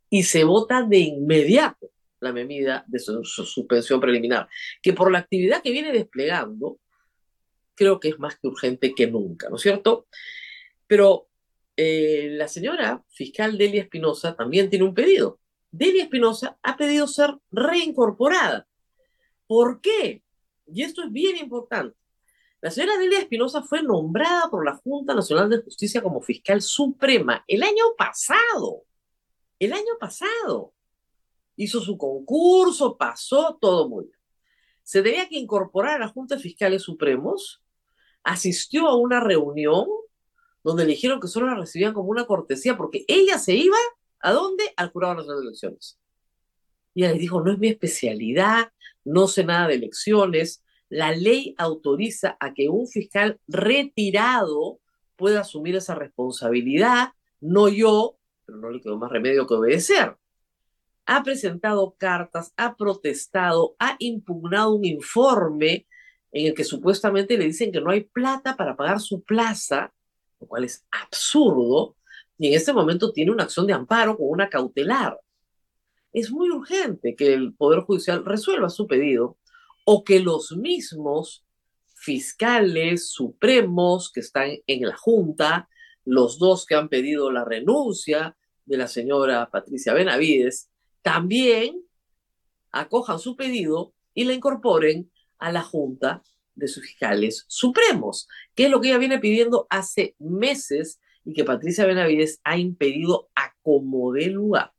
y 0.09 0.23
se 0.23 0.43
vota 0.43 0.83
de 0.83 0.99
inmediato 0.99 1.91
la 2.19 2.33
medida 2.33 2.83
de 2.87 2.99
su 2.99 3.23
suspensión 3.23 3.99
preliminar, 3.99 4.47
que 4.81 4.93
por 4.93 5.11
la 5.11 5.19
actividad 5.19 5.61
que 5.61 5.71
viene 5.71 5.91
desplegando, 5.91 6.79
creo 7.75 7.99
que 7.99 8.09
es 8.09 8.19
más 8.19 8.37
que 8.39 8.47
urgente 8.47 8.95
que 8.95 9.07
nunca, 9.07 9.49
¿no 9.49 9.57
es 9.57 9.61
cierto? 9.61 10.07
Pero 10.87 11.27
eh, 11.77 12.29
la 12.31 12.47
señora 12.47 13.03
fiscal 13.09 13.57
Delia 13.57 13.83
Espinosa 13.83 14.35
también 14.35 14.69
tiene 14.69 14.85
un 14.85 14.93
pedido. 14.93 15.39
Delia 15.71 16.03
Espinosa 16.03 16.57
ha 16.63 16.77
pedido 16.77 17.05
ser 17.07 17.35
reincorporada. 17.51 18.67
¿Por 19.45 19.81
qué? 19.81 20.23
Y 20.67 20.83
esto 20.83 21.03
es 21.03 21.11
bien 21.11 21.37
importante. 21.37 21.95
La 22.61 22.71
señora 22.71 22.97
Delia 22.97 23.19
Espinosa 23.19 23.61
fue 23.61 23.83
nombrada 23.83 24.49
por 24.49 24.65
la 24.65 24.75
Junta 24.75 25.13
Nacional 25.13 25.49
de 25.49 25.61
Justicia 25.61 26.01
como 26.01 26.21
fiscal 26.21 26.61
suprema 26.61 27.43
el 27.47 27.63
año 27.63 27.83
pasado. 27.97 28.83
El 29.59 29.73
año 29.73 29.97
pasado. 29.99 30.73
Hizo 31.57 31.79
su 31.79 31.97
concurso, 31.97 32.97
pasó 32.97 33.57
todo 33.61 33.87
muy 33.87 34.05
bien. 34.05 34.17
Se 34.83 35.01
tenía 35.01 35.27
que 35.29 35.37
incorporar 35.37 35.95
a 35.95 36.05
la 36.05 36.07
Junta 36.09 36.35
de 36.35 36.41
Fiscales 36.41 36.83
Supremos 36.83 37.61
asistió 38.23 38.87
a 38.87 38.97
una 38.97 39.19
reunión 39.19 39.87
donde 40.63 40.83
le 40.83 40.91
dijeron 40.91 41.19
que 41.19 41.27
solo 41.27 41.45
la 41.45 41.55
recibían 41.55 41.93
como 41.93 42.09
una 42.09 42.25
cortesía 42.25 42.75
porque 42.75 43.05
ella 43.07 43.37
se 43.37 43.53
iba 43.53 43.77
a 44.19 44.31
dónde? 44.33 44.63
Al 44.75 44.89
Jurado 44.89 45.13
Nacional 45.15 45.41
de 45.41 45.47
Elecciones. 45.47 45.99
Y 46.95 47.03
ella 47.03 47.11
les 47.11 47.21
dijo, 47.21 47.41
no 47.41 47.51
es 47.51 47.59
mi 47.59 47.67
especialidad, 47.67 48.71
no 49.03 49.27
sé 49.27 49.43
nada 49.43 49.67
de 49.67 49.75
elecciones, 49.75 50.63
la 50.89 51.11
ley 51.11 51.55
autoriza 51.57 52.37
a 52.39 52.53
que 52.53 52.69
un 52.69 52.87
fiscal 52.87 53.39
retirado 53.47 54.79
pueda 55.15 55.41
asumir 55.41 55.75
esa 55.75 55.95
responsabilidad, 55.95 57.09
no 57.39 57.69
yo, 57.69 58.17
pero 58.45 58.59
no 58.59 58.69
le 58.69 58.81
quedó 58.81 58.97
más 58.97 59.11
remedio 59.11 59.47
que 59.47 59.53
obedecer. 59.53 60.15
Ha 61.05 61.23
presentado 61.23 61.95
cartas, 61.97 62.53
ha 62.57 62.75
protestado, 62.75 63.75
ha 63.79 63.95
impugnado 63.99 64.73
un 64.73 64.85
informe 64.85 65.85
en 66.31 66.47
el 66.47 66.53
que 66.53 66.63
supuestamente 66.63 67.37
le 67.37 67.45
dicen 67.45 67.71
que 67.71 67.81
no 67.81 67.91
hay 67.91 68.01
plata 68.01 68.57
para 68.57 68.75
pagar 68.75 68.99
su 68.99 69.23
plaza, 69.23 69.93
lo 70.39 70.47
cual 70.47 70.65
es 70.65 70.85
absurdo, 70.91 71.95
y 72.37 72.47
en 72.47 72.53
este 72.55 72.73
momento 72.73 73.13
tiene 73.13 73.31
una 73.31 73.43
acción 73.43 73.67
de 73.67 73.73
amparo 73.73 74.17
con 74.17 74.27
una 74.29 74.49
cautelar. 74.49 75.19
Es 76.11 76.31
muy 76.31 76.49
urgente 76.49 77.15
que 77.15 77.33
el 77.33 77.53
Poder 77.53 77.81
Judicial 77.81 78.25
resuelva 78.25 78.69
su 78.69 78.87
pedido 78.87 79.37
o 79.85 80.03
que 80.03 80.19
los 80.19 80.51
mismos 80.57 81.45
fiscales 81.93 83.09
supremos 83.09 84.11
que 84.11 84.19
están 84.19 84.51
en 84.67 84.87
la 84.87 84.97
Junta, 84.97 85.69
los 86.03 86.37
dos 86.37 86.65
que 86.65 86.75
han 86.75 86.89
pedido 86.89 87.31
la 87.31 87.45
renuncia 87.45 88.35
de 88.65 88.77
la 88.77 88.87
señora 88.87 89.49
Patricia 89.49 89.93
Benavides, 89.93 90.69
también 91.01 91.81
acojan 92.71 93.19
su 93.19 93.35
pedido 93.35 93.93
y 94.13 94.25
la 94.25 94.33
incorporen 94.33 95.11
a 95.37 95.51
la 95.51 95.61
Junta 95.61 96.23
de 96.55 96.67
sus 96.67 96.83
fiscales 96.83 97.45
supremos, 97.47 98.27
que 98.55 98.65
es 98.65 98.69
lo 98.71 98.81
que 98.81 98.89
ella 98.89 98.97
viene 98.97 99.19
pidiendo 99.19 99.67
hace 99.69 100.15
meses 100.19 100.99
y 101.23 101.33
que 101.33 101.43
Patricia 101.43 101.85
Benavides 101.85 102.39
ha 102.43 102.57
impedido 102.57 103.29
a 103.35 103.53
como 103.61 104.13
de 104.13 104.27
lugar. 104.27 104.71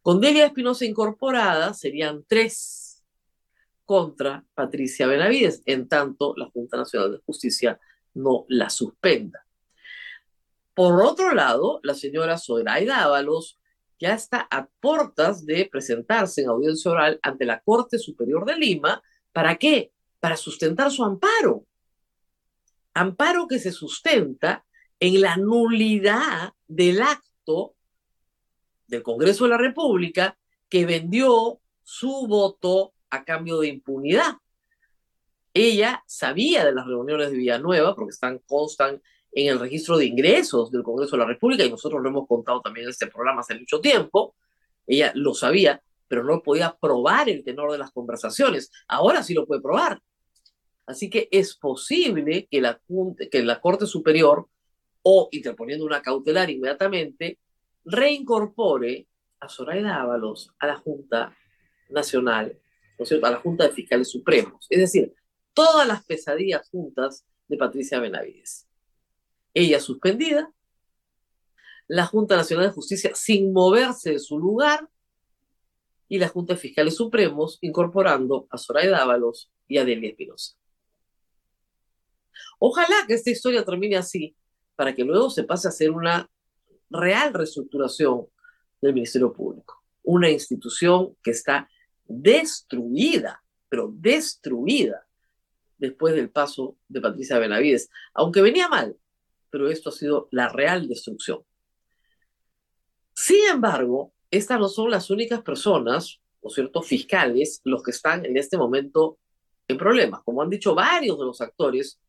Con 0.00 0.20
Delia 0.20 0.46
Espinosa 0.46 0.84
incorporada 0.84 1.74
serían 1.74 2.24
tres 2.26 2.81
contra 3.92 4.42
Patricia 4.54 5.06
Benavides, 5.06 5.62
en 5.66 5.86
tanto 5.86 6.32
la 6.34 6.46
Junta 6.46 6.78
Nacional 6.78 7.12
de 7.12 7.18
Justicia 7.26 7.78
no 8.14 8.46
la 8.48 8.70
suspenda. 8.70 9.44
Por 10.72 11.02
otro 11.02 11.34
lado, 11.34 11.78
la 11.82 11.92
señora 11.92 12.38
Zoraida 12.38 13.04
Ábalos 13.04 13.60
ya 14.00 14.14
está 14.14 14.48
a 14.50 14.66
puertas 14.80 15.44
de 15.44 15.68
presentarse 15.70 16.40
en 16.40 16.48
audiencia 16.48 16.90
oral 16.90 17.20
ante 17.22 17.44
la 17.44 17.60
Corte 17.60 17.98
Superior 17.98 18.46
de 18.46 18.56
Lima 18.56 19.02
¿Para 19.30 19.56
qué? 19.56 19.92
Para 20.20 20.38
sustentar 20.38 20.90
su 20.90 21.04
amparo. 21.04 21.66
Amparo 22.94 23.46
que 23.46 23.58
se 23.58 23.72
sustenta 23.72 24.64
en 25.00 25.20
la 25.20 25.36
nulidad 25.36 26.54
del 26.66 27.02
acto 27.02 27.74
del 28.86 29.02
Congreso 29.02 29.44
de 29.44 29.50
la 29.50 29.58
República 29.58 30.38
que 30.70 30.86
vendió 30.86 31.60
su 31.82 32.26
voto 32.26 32.94
a 33.12 33.24
cambio 33.24 33.60
de 33.60 33.68
impunidad. 33.68 34.32
Ella 35.54 36.02
sabía 36.06 36.64
de 36.64 36.72
las 36.72 36.86
reuniones 36.86 37.30
de 37.30 37.36
Villanueva, 37.36 37.94
porque 37.94 38.12
están, 38.12 38.38
constan 38.46 39.00
en 39.30 39.48
el 39.52 39.60
registro 39.60 39.98
de 39.98 40.06
ingresos 40.06 40.70
del 40.72 40.82
Congreso 40.82 41.16
de 41.16 41.22
la 41.22 41.28
República, 41.28 41.62
y 41.62 41.70
nosotros 41.70 42.02
lo 42.02 42.08
hemos 42.08 42.26
contado 42.26 42.62
también 42.62 42.84
en 42.84 42.90
este 42.90 43.06
programa 43.06 43.42
hace 43.42 43.58
mucho 43.58 43.80
tiempo. 43.80 44.34
Ella 44.86 45.12
lo 45.14 45.34
sabía, 45.34 45.82
pero 46.08 46.24
no 46.24 46.42
podía 46.42 46.74
probar 46.80 47.28
el 47.28 47.44
tenor 47.44 47.70
de 47.70 47.78
las 47.78 47.92
conversaciones. 47.92 48.70
Ahora 48.88 49.22
sí 49.22 49.34
lo 49.34 49.46
puede 49.46 49.60
probar. 49.60 50.00
Así 50.86 51.10
que 51.10 51.28
es 51.30 51.54
posible 51.54 52.48
que 52.50 52.62
la, 52.62 52.80
que 53.30 53.42
la 53.42 53.60
Corte 53.60 53.86
Superior, 53.86 54.48
o 55.02 55.28
interponiendo 55.32 55.84
una 55.84 56.00
cautelar 56.00 56.48
inmediatamente, 56.48 57.38
reincorpore 57.84 59.06
a 59.38 59.48
Zoraida 59.50 60.00
Ábalos 60.00 60.50
a 60.58 60.66
la 60.66 60.76
Junta 60.76 61.36
Nacional, 61.90 62.58
a 63.10 63.30
la 63.30 63.40
Junta 63.40 63.64
de 63.64 63.72
Fiscales 63.72 64.10
Supremos. 64.10 64.66
Es 64.70 64.78
decir, 64.78 65.14
todas 65.52 65.86
las 65.86 66.04
pesadillas 66.04 66.68
juntas 66.70 67.24
de 67.48 67.56
Patricia 67.56 68.00
Benavides. 68.00 68.68
Ella 69.54 69.80
suspendida, 69.80 70.52
la 71.88 72.06
Junta 72.06 72.36
Nacional 72.36 72.66
de 72.66 72.72
Justicia 72.72 73.12
sin 73.14 73.52
moverse 73.52 74.12
de 74.12 74.18
su 74.18 74.38
lugar, 74.38 74.88
y 76.12 76.18
la 76.18 76.28
Junta 76.28 76.52
de 76.52 76.60
Fiscales 76.60 76.94
Supremos, 76.94 77.56
incorporando 77.62 78.46
a 78.50 78.58
Soraya 78.58 78.90
Dávalos 78.90 79.50
y 79.66 79.78
a 79.78 79.84
Delia 79.86 80.10
Espinosa. 80.10 80.54
Ojalá 82.58 83.06
que 83.06 83.14
esta 83.14 83.30
historia 83.30 83.64
termine 83.64 83.96
así, 83.96 84.36
para 84.76 84.94
que 84.94 85.04
luego 85.04 85.30
se 85.30 85.44
pase 85.44 85.68
a 85.68 85.70
hacer 85.70 85.90
una 85.90 86.30
real 86.90 87.32
reestructuración 87.32 88.26
del 88.82 88.92
Ministerio 88.92 89.32
Público, 89.32 89.82
una 90.02 90.28
institución 90.28 91.16
que 91.22 91.30
está 91.30 91.70
destruida, 92.04 93.42
pero 93.68 93.92
destruida 93.94 95.06
después 95.78 96.14
del 96.14 96.30
paso 96.30 96.76
de 96.88 97.00
Patricia 97.00 97.38
Benavides, 97.38 97.90
aunque 98.14 98.42
venía 98.42 98.68
mal, 98.68 98.96
pero 99.50 99.68
esto 99.68 99.88
ha 99.90 99.92
sido 99.92 100.28
la 100.30 100.48
real 100.48 100.88
destrucción. 100.88 101.40
Sin 103.14 103.44
embargo, 103.50 104.12
estas 104.30 104.58
no 104.58 104.68
son 104.68 104.90
las 104.90 105.10
únicas 105.10 105.42
personas, 105.42 106.20
¿no 106.42 106.50
cierto?, 106.50 106.82
fiscales, 106.82 107.60
los 107.64 107.82
que 107.82 107.90
están 107.90 108.24
en 108.24 108.36
este 108.36 108.56
momento 108.56 109.18
en 109.68 109.76
problemas. 109.76 110.22
Como 110.22 110.42
han 110.42 110.50
dicho 110.50 110.74
varios 110.74 111.18
de 111.18 111.24
los 111.24 111.40
actores 111.40 112.00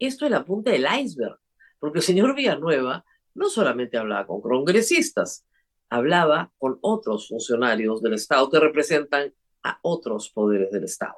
esto 0.00 0.24
es 0.24 0.30
la 0.30 0.44
punta 0.44 0.70
del 0.70 0.86
iceberg, 1.00 1.38
porque 1.78 1.98
el 1.98 2.04
señor 2.04 2.34
Villanueva 2.34 3.04
no 3.34 3.50
solamente 3.50 3.98
hablaba 3.98 4.26
con 4.26 4.40
congresistas, 4.40 5.44
hablaba 5.90 6.52
con 6.56 6.78
otros 6.80 7.28
funcionarios 7.28 8.00
del 8.00 8.14
Estado 8.14 8.48
que 8.48 8.60
representan 8.60 9.34
a 9.64 9.78
otros 9.82 10.30
poderes 10.30 10.70
del 10.70 10.84
Estado. 10.84 11.16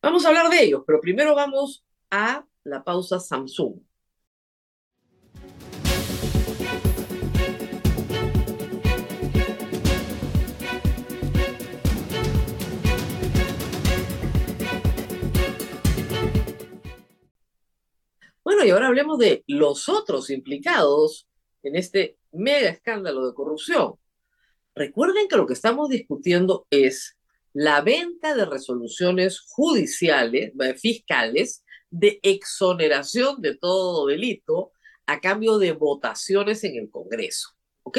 Vamos 0.00 0.24
a 0.24 0.28
hablar 0.28 0.48
de 0.48 0.64
ellos, 0.64 0.82
pero 0.86 1.00
primero 1.00 1.34
vamos 1.34 1.84
a 2.10 2.44
la 2.64 2.82
pausa 2.82 3.20
Samsung. 3.20 3.80
Bueno, 18.42 18.64
y 18.64 18.70
ahora 18.70 18.88
hablemos 18.88 19.18
de 19.18 19.44
los 19.46 19.88
otros 19.88 20.30
implicados 20.30 21.28
en 21.62 21.76
este 21.76 22.18
mega 22.32 22.68
escándalo 22.68 23.26
de 23.26 23.34
corrupción. 23.34 23.94
Recuerden 24.74 25.28
que 25.28 25.36
lo 25.36 25.46
que 25.46 25.52
estamos 25.52 25.88
discutiendo 25.88 26.66
es 26.70 27.16
la 27.52 27.80
venta 27.82 28.34
de 28.34 28.46
resoluciones 28.46 29.40
judiciales, 29.40 30.52
eh, 30.58 30.74
fiscales, 30.74 31.64
de 31.90 32.18
exoneración 32.22 33.42
de 33.42 33.56
todo 33.56 34.06
delito 34.06 34.72
a 35.06 35.20
cambio 35.20 35.58
de 35.58 35.72
votaciones 35.72 36.64
en 36.64 36.76
el 36.76 36.90
Congreso. 36.90 37.50
¿Ok? 37.82 37.98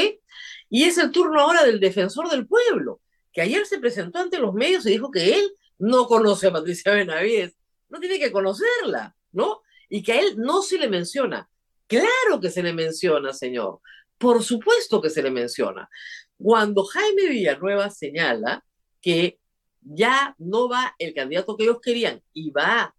Y 0.70 0.86
es 0.86 0.98
el 0.98 1.12
turno 1.12 1.42
ahora 1.42 1.64
del 1.64 1.80
defensor 1.80 2.30
del 2.30 2.48
pueblo, 2.48 3.02
que 3.32 3.42
ayer 3.42 3.66
se 3.66 3.80
presentó 3.80 4.20
ante 4.20 4.40
los 4.40 4.54
medios 4.54 4.86
y 4.86 4.92
dijo 4.92 5.12
que 5.12 5.36
él 5.36 5.56
no 5.78 6.08
conoce 6.08 6.48
a 6.48 6.54
Patricia 6.54 6.94
Benavides, 6.94 7.56
no 7.90 8.00
tiene 8.00 8.18
que 8.18 8.32
conocerla, 8.32 9.16
¿no? 9.32 9.62
y 9.94 10.02
que 10.02 10.14
a 10.14 10.20
él 10.20 10.38
no 10.38 10.64
se 10.64 10.80
le 10.80 10.90
menciona. 10.90 11.48
Claro 11.86 12.40
que 12.42 12.50
se 12.50 12.64
le 12.64 12.74
menciona, 12.74 13.32
señor. 13.32 13.80
Por 14.18 14.44
supuesto 14.44 15.02
que 15.02 15.10
se 15.10 15.22
le 15.22 15.32
menciona. 15.32 15.90
Cuando 16.38 16.84
Jaime 16.84 17.30
Villanueva 17.30 17.90
señala 17.90 18.64
que 19.02 19.40
ya 19.82 20.36
no 20.38 20.70
va 20.70 20.96
el 20.98 21.14
candidato 21.14 21.58
que 21.58 21.64
ellos 21.64 21.82
querían 21.82 22.22
y 22.34 22.52
va 22.52 22.96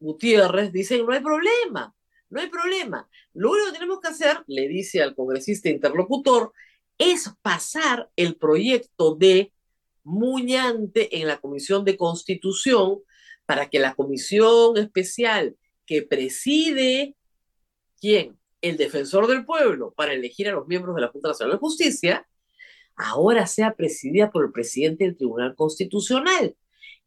Gutiérrez, 0.00 0.72
dicen, 0.72 1.04
no 1.04 1.12
hay 1.12 1.20
problema, 1.20 1.94
no 2.30 2.40
hay 2.40 2.48
problema. 2.48 3.08
Lo 3.34 3.50
único 3.50 3.66
que 3.66 3.72
tenemos 3.72 4.00
que 4.00 4.08
hacer, 4.08 4.44
le 4.46 4.68
dice 4.68 5.02
al 5.02 5.14
congresista 5.14 5.68
interlocutor, 5.68 6.52
es 6.98 7.32
pasar 7.42 8.08
el 8.16 8.36
proyecto 8.36 9.14
de 9.14 9.52
Muñante 10.04 11.18
en 11.18 11.26
la 11.26 11.40
Comisión 11.40 11.84
de 11.84 11.96
Constitución 11.96 13.00
para 13.44 13.68
que 13.68 13.78
la 13.78 13.94
Comisión 13.94 14.76
Especial 14.76 15.56
que 15.84 16.02
preside, 16.02 17.16
¿quién? 18.00 18.37
El 18.60 18.76
defensor 18.76 19.26
del 19.26 19.44
pueblo 19.44 19.92
para 19.96 20.12
elegir 20.12 20.48
a 20.48 20.52
los 20.52 20.66
miembros 20.66 20.94
de 20.94 21.02
la 21.02 21.08
Junta 21.08 21.28
Nacional 21.28 21.52
de 21.56 21.60
Justicia, 21.60 22.28
ahora 22.96 23.46
sea 23.46 23.74
presidida 23.74 24.30
por 24.30 24.44
el 24.44 24.52
presidente 24.52 25.04
del 25.04 25.16
Tribunal 25.16 25.54
Constitucional. 25.54 26.56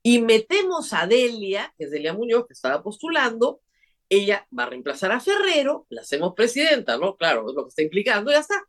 Y 0.03 0.21
metemos 0.21 0.93
a 0.93 1.05
Delia, 1.05 1.73
que 1.77 1.85
es 1.85 1.91
Delia 1.91 2.13
Muñoz, 2.13 2.47
que 2.47 2.53
estaba 2.53 2.81
postulando, 2.81 3.61
ella 4.09 4.47
va 4.57 4.63
a 4.63 4.69
reemplazar 4.69 5.11
a 5.11 5.19
Ferrero, 5.19 5.85
la 5.89 6.01
hacemos 6.01 6.33
presidenta, 6.35 6.97
¿no? 6.97 7.15
Claro, 7.15 7.49
es 7.49 7.55
lo 7.55 7.63
que 7.63 7.69
está 7.69 7.81
implicando, 7.81 8.31
ya 8.31 8.39
está. 8.39 8.61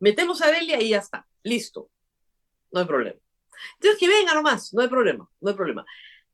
Metemos 0.00 0.42
a 0.42 0.50
Delia 0.50 0.80
y 0.80 0.90
ya 0.90 0.98
está, 0.98 1.26
listo. 1.42 1.90
No 2.72 2.80
hay 2.80 2.86
problema. 2.86 3.18
Entonces 3.74 3.98
que 3.98 4.08
venga 4.08 4.34
nomás, 4.34 4.72
no 4.72 4.82
hay 4.82 4.88
problema, 4.88 5.28
no 5.40 5.50
hay 5.50 5.56
problema. 5.56 5.84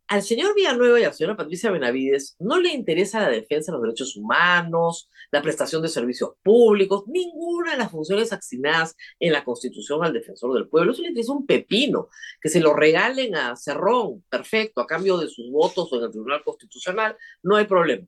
Al 0.06 0.22
señor 0.22 0.54
Villanueva 0.54 1.00
y 1.00 1.04
a 1.04 1.08
la 1.08 1.12
señora 1.14 1.36
Patricia 1.36 1.70
Benavides 1.70 2.36
no 2.38 2.60
le 2.60 2.70
interesa 2.70 3.20
la 3.20 3.30
defensa 3.30 3.72
de 3.72 3.78
los 3.78 3.82
derechos 3.82 4.16
humanos, 4.16 5.08
la 5.30 5.40
prestación 5.40 5.80
de 5.80 5.88
servicios 5.88 6.32
públicos, 6.42 7.04
ninguna 7.06 7.72
de 7.72 7.78
las 7.78 7.90
funciones 7.90 8.30
asignadas 8.30 8.96
en 9.18 9.32
la 9.32 9.44
Constitución 9.44 10.04
al 10.04 10.12
defensor 10.12 10.52
del 10.54 10.68
pueblo. 10.68 10.92
Eso 10.92 11.00
le 11.00 11.08
interesa 11.08 11.32
un 11.32 11.46
pepino, 11.46 12.08
que 12.40 12.50
se 12.50 12.60
lo 12.60 12.74
regalen 12.74 13.34
a 13.34 13.56
Cerrón, 13.56 14.22
perfecto, 14.28 14.82
a 14.82 14.86
cambio 14.86 15.16
de 15.16 15.28
sus 15.28 15.50
votos 15.50 15.90
o 15.90 15.96
en 15.96 16.04
el 16.04 16.10
Tribunal 16.10 16.44
Constitucional, 16.44 17.16
no 17.42 17.56
hay 17.56 17.64
problema. 17.64 18.06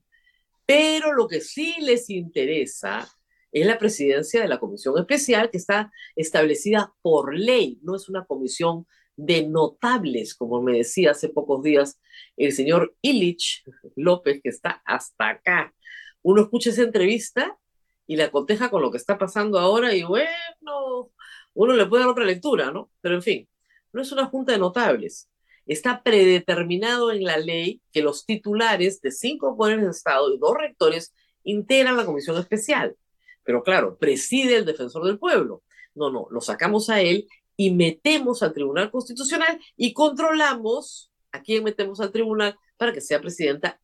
Pero 0.67 1.13
lo 1.13 1.27
que 1.27 1.41
sí 1.41 1.75
les 1.81 2.11
interesa 2.11 3.07
es 3.51 3.65
la 3.65 3.79
presidencia 3.79 4.41
de 4.41 4.47
la 4.47 4.59
Comisión 4.59 4.99
Especial 4.99 5.49
que 5.49 5.57
está 5.57 5.91
establecida 6.15 6.93
por 7.01 7.35
ley, 7.35 7.79
no 7.81 7.95
es 7.95 8.07
una 8.07 8.25
comisión 8.25 8.85
de 9.17 9.47
notables, 9.47 10.35
como 10.35 10.61
me 10.61 10.77
decía 10.77 11.11
hace 11.11 11.27
pocos 11.27 11.63
días 11.63 11.99
el 12.37 12.53
señor 12.53 12.95
Illich 13.01 13.63
López, 13.95 14.39
que 14.41 14.49
está 14.49 14.81
hasta 14.85 15.29
acá. 15.29 15.73
Uno 16.21 16.43
escucha 16.43 16.69
esa 16.69 16.83
entrevista 16.83 17.57
y 18.05 18.15
la 18.15 18.31
coteja 18.31 18.69
con 18.69 18.81
lo 18.81 18.91
que 18.91 18.97
está 18.97 19.17
pasando 19.17 19.59
ahora 19.59 19.93
y 19.93 20.03
bueno, 20.03 21.11
uno 21.53 21.73
le 21.73 21.85
puede 21.87 22.03
dar 22.03 22.11
otra 22.11 22.25
lectura, 22.25 22.71
¿no? 22.71 22.91
Pero 23.01 23.15
en 23.15 23.23
fin, 23.23 23.49
no 23.91 24.01
es 24.01 24.11
una 24.11 24.27
junta 24.27 24.53
de 24.53 24.59
notables. 24.59 25.29
Está 25.65 26.03
predeterminado 26.03 27.11
en 27.11 27.23
la 27.23 27.37
ley 27.37 27.81
que 27.91 28.01
los 28.01 28.25
titulares 28.25 29.01
de 29.01 29.11
cinco 29.11 29.57
poderes 29.57 29.83
de 29.83 29.91
Estado 29.91 30.33
y 30.33 30.37
dos 30.37 30.55
rectores 30.57 31.13
integran 31.43 31.97
la 31.97 32.05
comisión 32.05 32.37
especial. 32.37 32.95
Pero 33.43 33.63
claro, 33.63 33.97
preside 33.97 34.57
el 34.57 34.65
defensor 34.65 35.05
del 35.05 35.17
pueblo. 35.17 35.63
No, 35.95 36.11
no, 36.11 36.27
lo 36.29 36.41
sacamos 36.41 36.89
a 36.89 37.01
él 37.01 37.27
y 37.57 37.71
metemos 37.71 38.43
al 38.43 38.53
Tribunal 38.53 38.91
Constitucional 38.91 39.59
y 39.75 39.91
controlamos 39.91 41.11
a 41.31 41.41
quién 41.41 41.63
metemos 41.63 41.99
al 41.99 42.11
tribunal 42.11 42.57
para 42.77 42.93
que 42.93 43.01
sea 43.01 43.19
presidenta 43.19 43.81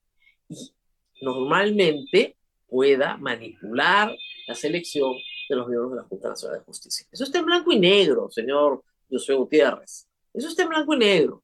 y 0.48 0.74
normalmente 1.22 2.38
pueda 2.68 3.18
manipular 3.18 4.16
la 4.48 4.56
selección 4.56 5.14
de 5.50 5.56
los 5.56 5.68
miembros 5.68 5.92
de 5.92 5.98
la 5.98 6.04
Junta 6.04 6.30
Nacional 6.30 6.60
de 6.60 6.66
Justicia. 6.66 7.08
Eso 7.12 7.24
está 7.24 7.40
en 7.40 7.46
blanco 7.46 7.72
y 7.72 7.80
negro, 7.80 8.30
señor 8.30 8.84
José 9.10 9.34
Gutiérrez. 9.34 10.08
Eso 10.34 10.48
está 10.48 10.64
en 10.64 10.70
blanco 10.70 10.94
y 10.94 10.98
negro. 10.98 11.44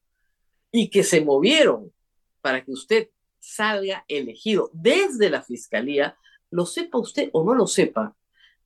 Y 0.72 0.88
que 0.88 1.02
se 1.02 1.20
movieron 1.20 1.92
para 2.40 2.64
que 2.64 2.70
usted 2.70 3.10
salga 3.40 4.04
elegido 4.08 4.70
desde 4.72 5.30
la 5.30 5.42
Fiscalía, 5.42 6.16
lo 6.50 6.66
sepa 6.66 6.98
usted 6.98 7.30
o 7.32 7.44
no 7.44 7.54
lo 7.54 7.66
sepa, 7.66 8.16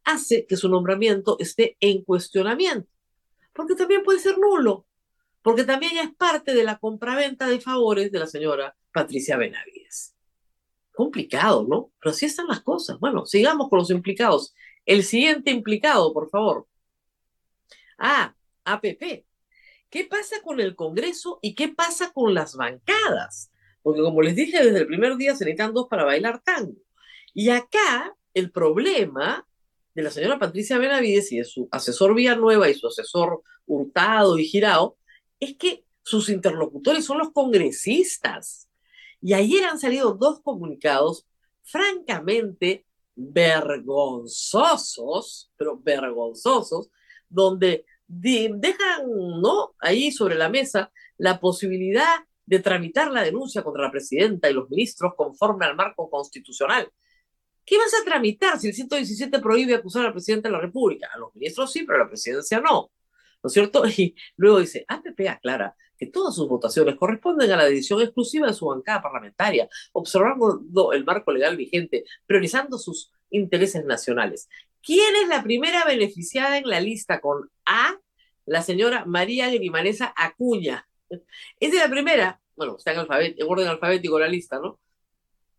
hace 0.05 0.47
que 0.47 0.57
su 0.57 0.69
nombramiento 0.69 1.37
esté 1.39 1.77
en 1.81 2.03
cuestionamiento 2.03 2.94
porque 3.55 3.75
también 3.75 4.03
puede 4.03 4.19
ser 4.19 4.37
nulo, 4.39 4.87
porque 5.43 5.65
también 5.65 5.97
es 5.99 6.15
parte 6.15 6.55
de 6.55 6.65
la 6.65 6.79
compraventa 6.79 7.47
de 7.47 7.61
favores 7.61 8.11
de 8.13 8.19
la 8.19 8.27
señora 8.27 8.77
Patricia 8.93 9.37
Benavides. 9.37 10.15
Complicado, 10.93 11.67
¿no? 11.69 11.93
Pero 11.99 12.11
así 12.11 12.27
están 12.27 12.47
las 12.49 12.61
cosas. 12.61 12.99
Bueno, 13.01 13.27
sigamos 13.27 13.69
con 13.69 13.81
los 13.81 13.91
implicados. 13.91 14.55
El 14.87 15.03
siguiente 15.03 15.51
implicado, 15.51 16.13
por 16.13 16.31
favor. 16.31 16.69
Ah, 17.99 18.35
APP. 18.65 19.25
¿Qué 19.91 20.05
pasa 20.05 20.41
con 20.43 20.61
el 20.61 20.75
Congreso 20.75 21.39
y 21.43 21.55
qué 21.55 21.69
pasa 21.69 22.13
con 22.13 22.35
las 22.35 22.57
bancadas? 22.57 23.53
Porque 23.83 24.03
como 24.03 24.23
les 24.23 24.35
dije 24.35 24.65
desde 24.65 24.81
el 24.81 24.87
primer 24.87 25.17
día, 25.17 25.35
se 25.35 25.45
necesitan 25.45 25.75
dos 25.75 25.89
para 25.89 26.05
bailar 26.05 26.43
tango. 26.43 26.75
Y 27.33 27.51
acá 27.51 28.17
el 28.33 28.51
problema 28.51 29.47
de 29.95 30.03
la 30.03 30.11
señora 30.11 30.39
Patricia 30.39 30.77
Benavides 30.79 31.31
y 31.33 31.39
de 31.39 31.45
su 31.45 31.69
asesor 31.71 32.15
Villanueva 32.15 32.69
y 32.69 32.75
su 32.75 32.89
asesor 32.89 33.43
Hurtado 33.67 34.39
y 34.39 34.45
Girao, 34.45 34.99
es 35.41 35.57
que 35.57 35.85
sus 36.03 36.29
interlocutores 36.29 37.03
son 37.05 37.19
los 37.19 37.33
congresistas. 37.33 38.69
Y 39.21 39.35
ayer 39.35 39.65
han 39.65 39.79
salido 39.79 40.15
dos 40.15 40.41
comunicados 40.43 41.27
francamente 41.63 42.85
vergonzosos, 43.15 45.53
pero 45.57 45.79
vergonzosos, 45.79 46.91
donde 47.29 47.87
dejan 48.07 49.07
¿no? 49.41 49.75
ahí 49.79 50.13
sobre 50.13 50.35
la 50.35 50.51
mesa 50.51 50.93
la 51.17 51.41
posibilidad 51.41 52.27
de 52.47 52.59
tramitar 52.59 53.11
la 53.11 53.23
denuncia 53.23 53.63
contra 53.63 53.85
la 53.85 53.91
presidenta 53.91 54.51
y 54.51 54.53
los 54.53 54.69
ministros 54.69 55.15
conforme 55.17 55.65
al 55.65 55.77
marco 55.77 56.11
constitucional. 56.11 56.91
¿Qué 57.65 57.79
vas 57.79 57.95
a 57.95 58.05
tramitar 58.05 58.59
si 58.59 58.69
el 58.69 58.75
117 58.75 59.39
prohíbe 59.39 59.75
acusar 59.75 60.07
al 60.07 60.13
presidente 60.13 60.49
de 60.49 60.53
la 60.53 60.61
República? 60.61 61.09
A 61.15 61.19
los 61.19 61.35
ministros 61.35 61.73
sí, 61.73 61.85
pero 61.85 61.97
a 61.97 62.05
la 62.05 62.09
presidencia 62.09 62.61
no. 62.61 62.91
¿No 63.43 63.49
es 63.49 63.53
cierto? 63.53 63.85
Y 63.97 64.15
luego 64.37 64.61
dice, 64.61 64.85
APP 64.89 65.29
aclara 65.29 65.77
que 65.99 66.07
todas 66.07 66.35
sus 66.35 66.49
votaciones 66.49 66.97
corresponden 66.97 67.51
a 67.53 67.57
la 67.57 67.65
decisión 67.65 68.01
exclusiva 68.03 68.47
de 68.47 68.53
su 68.53 68.67
bancada 68.67 69.01
parlamentaria, 69.01 69.69
observando 69.93 70.93
el 70.93 71.05
marco 71.05 71.33
legal 71.33 71.57
vigente, 71.57 72.05
priorizando 72.27 72.79
sus 72.79 73.13
intereses 73.31 73.85
nacionales. 73.85 74.49
¿Quién 74.83 75.15
es 75.23 75.29
la 75.29 75.43
primera 75.43 75.85
beneficiada 75.85 76.59
en 76.59 76.69
la 76.69 76.81
lista 76.81 77.21
con 77.21 77.51
A? 77.65 77.97
La 78.45 78.63
señora 78.63 79.05
María 79.07 79.49
Grimanesa 79.49 80.13
Acuña. 80.17 80.87
Es 81.61 81.73
de 81.73 81.79
la 81.79 81.89
primera, 81.89 82.41
bueno, 82.57 82.77
está 82.77 82.93
en 82.93 83.47
orden 83.49 83.69
alfabético 83.69 84.19
la 84.19 84.29
lista, 84.29 84.59
¿no? 84.59 84.79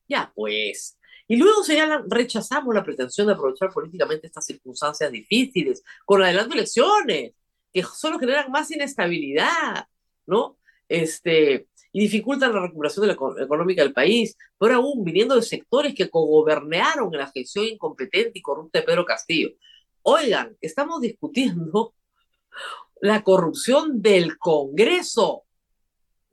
Ya, 0.07 0.31
pues, 0.35 0.99
y 1.27 1.37
luego 1.37 1.63
señalan, 1.63 2.09
rechazamos 2.09 2.73
la 2.73 2.83
pretensión 2.83 3.27
de 3.27 3.33
aprovechar 3.33 3.71
políticamente 3.71 4.27
estas 4.27 4.45
circunstancias 4.45 5.11
difíciles 5.11 5.83
con 6.05 6.21
adelanto 6.21 6.53
elecciones, 6.53 7.33
que 7.73 7.83
solo 7.83 8.19
generan 8.19 8.51
más 8.51 8.69
inestabilidad, 8.71 9.87
¿no? 10.27 10.57
Este, 10.87 11.67
y 11.91 12.01
dificultan 12.01 12.53
la 12.53 12.61
recuperación 12.61 13.07
de 13.07 13.15
la 13.15 13.43
económica 13.43 13.81
del 13.81 13.93
país, 13.93 14.37
pero 14.59 14.75
aún 14.75 15.03
viniendo 15.03 15.35
de 15.35 15.41
sectores 15.41 15.95
que 15.95 16.09
cogobernaron 16.09 17.13
en 17.13 17.19
la 17.19 17.31
gestión 17.31 17.65
incompetente 17.65 18.37
y 18.37 18.41
corrupta 18.41 18.79
de 18.79 18.85
Pedro 18.85 19.05
Castillo. 19.05 19.49
Oigan, 20.03 20.55
estamos 20.61 21.01
discutiendo 21.01 21.95
la 23.01 23.23
corrupción 23.23 24.01
del 24.01 24.37
Congreso 24.37 25.44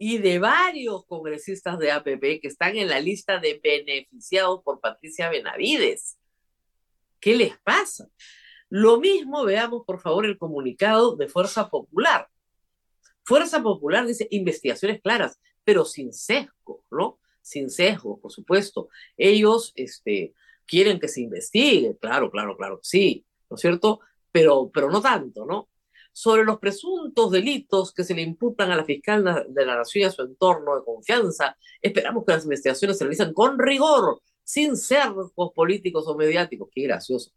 y 0.05 0.19
de 0.19 0.41
varios 0.41 1.07
congresistas 1.07 1.79
de 1.79 1.93
APP 1.93 2.41
que 2.41 2.49
están 2.49 2.77
en 2.77 2.89
la 2.89 2.99
lista 2.99 3.39
de 3.39 3.61
beneficiados 3.63 4.61
por 4.65 4.81
Patricia 4.81 5.31
Benavides. 5.31 6.19
¿Qué 7.21 7.37
les 7.37 7.57
pasa? 7.59 8.09
Lo 8.69 8.99
mismo 8.99 9.45
veamos, 9.45 9.85
por 9.87 10.01
favor, 10.01 10.27
el 10.27 10.39
comunicado 10.39 11.15
de 11.15 11.29
Fuerza 11.29 11.71
Popular. 11.71 12.27
Fuerza 13.23 13.63
Popular 13.63 14.05
dice 14.05 14.27
investigaciones 14.33 15.01
claras, 15.01 15.39
pero 15.63 15.85
sin 15.85 16.13
sesgo, 16.13 16.85
¿no? 16.91 17.21
Sin 17.41 17.71
sesgo, 17.71 18.21
por 18.21 18.33
supuesto. 18.33 18.89
Ellos 19.17 19.73
este, 19.77 20.35
quieren 20.67 20.99
que 20.99 21.07
se 21.07 21.21
investigue, 21.21 21.97
claro, 22.01 22.29
claro, 22.29 22.57
claro, 22.57 22.81
sí, 22.83 23.25
¿no 23.49 23.55
es 23.55 23.61
cierto? 23.61 24.01
Pero, 24.33 24.69
pero 24.75 24.91
no 24.91 25.01
tanto, 25.01 25.47
¿no? 25.47 25.69
Sobre 26.13 26.45
los 26.45 26.59
presuntos 26.59 27.31
delitos 27.31 27.93
que 27.93 28.05
se 28.05 28.15
le 28.15 28.23
imputan 28.23 28.71
a 28.71 28.77
la 28.77 28.85
fiscal 28.85 29.47
de 29.49 29.67
la 29.67 29.77
Nación 29.77 30.03
y 30.03 30.05
a 30.05 30.11
su 30.11 30.23
entorno 30.23 30.77
de 30.77 30.85
confianza, 30.85 31.57
esperamos 31.81 32.25
que 32.25 32.33
las 32.33 32.45
investigaciones 32.45 32.99
se 32.99 33.05
realicen 33.05 33.33
con 33.33 33.59
rigor, 33.59 34.21
sin 34.45 34.77
cercos 34.77 35.53
políticos 35.55 36.05
o 36.07 36.17
mediáticos. 36.17 36.69
Qué 36.73 36.83
gracioso. 36.83 37.33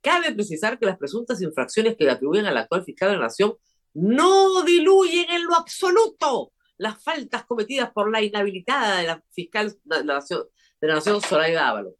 Cabe 0.00 0.34
precisar 0.34 0.78
que 0.78 0.86
las 0.86 0.98
presuntas 0.98 1.42
infracciones 1.42 1.96
que 1.96 2.04
le 2.04 2.12
atribuyen 2.12 2.46
al 2.46 2.56
actual 2.56 2.84
fiscal 2.84 3.10
de 3.10 3.16
la 3.16 3.24
Nación 3.24 3.54
no 3.92 4.62
diluyen 4.62 5.30
en 5.30 5.44
lo 5.44 5.54
absoluto 5.54 6.52
las 6.76 7.02
faltas 7.02 7.44
cometidas 7.44 7.92
por 7.92 8.10
la 8.10 8.22
inhabilitada 8.22 8.98
de 8.98 9.06
la 9.06 9.22
fiscal 9.30 9.70
de 9.84 10.04
la 10.04 10.14
Nación, 10.14 10.44
de 10.80 10.88
la 10.88 10.94
Nación 10.94 11.20
Zoraida 11.20 11.68
Ábalos. 11.68 11.94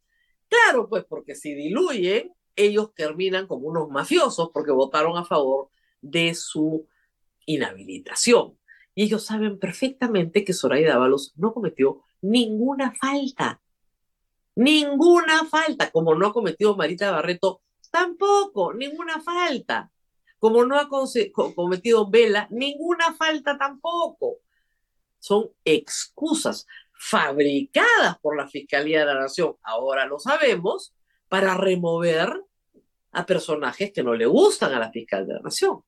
Claro, 0.48 0.88
pues 0.88 1.04
porque 1.08 1.34
si 1.34 1.54
diluyen, 1.54 2.32
ellos 2.56 2.94
terminan 2.94 3.46
como 3.46 3.68
unos 3.68 3.88
mafiosos 3.88 4.50
porque 4.52 4.72
votaron 4.72 5.16
a 5.16 5.24
favor 5.24 5.68
de 6.04 6.34
su 6.34 6.86
inhabilitación. 7.46 8.58
Y 8.94 9.04
ellos 9.04 9.24
saben 9.24 9.58
perfectamente 9.58 10.44
que 10.44 10.52
Zoraida 10.52 10.94
Ábalos 10.94 11.32
no 11.36 11.52
cometió 11.52 12.02
ninguna 12.20 12.94
falta. 12.94 13.60
Ninguna 14.54 15.44
falta, 15.46 15.90
como 15.90 16.14
no 16.14 16.28
ha 16.28 16.32
cometido 16.32 16.76
Marita 16.76 17.10
Barreto, 17.10 17.62
tampoco, 17.90 18.72
ninguna 18.72 19.20
falta. 19.20 19.90
Como 20.38 20.64
no 20.64 20.78
ha 20.78 20.88
cometido 20.88 22.08
Vela, 22.08 22.46
ninguna 22.50 23.14
falta 23.14 23.56
tampoco. 23.58 24.36
Son 25.18 25.50
excusas 25.64 26.66
fabricadas 26.92 28.18
por 28.20 28.36
la 28.36 28.46
Fiscalía 28.46 29.00
de 29.00 29.06
la 29.06 29.20
Nación, 29.20 29.56
ahora 29.62 30.06
lo 30.06 30.18
sabemos, 30.18 30.94
para 31.28 31.56
remover 31.56 32.44
a 33.12 33.26
personajes 33.26 33.92
que 33.92 34.02
no 34.02 34.14
le 34.14 34.26
gustan 34.26 34.72
a 34.74 34.78
la 34.78 34.90
Fiscalía 34.90 35.26
de 35.26 35.34
la 35.34 35.40
Nación. 35.40 35.82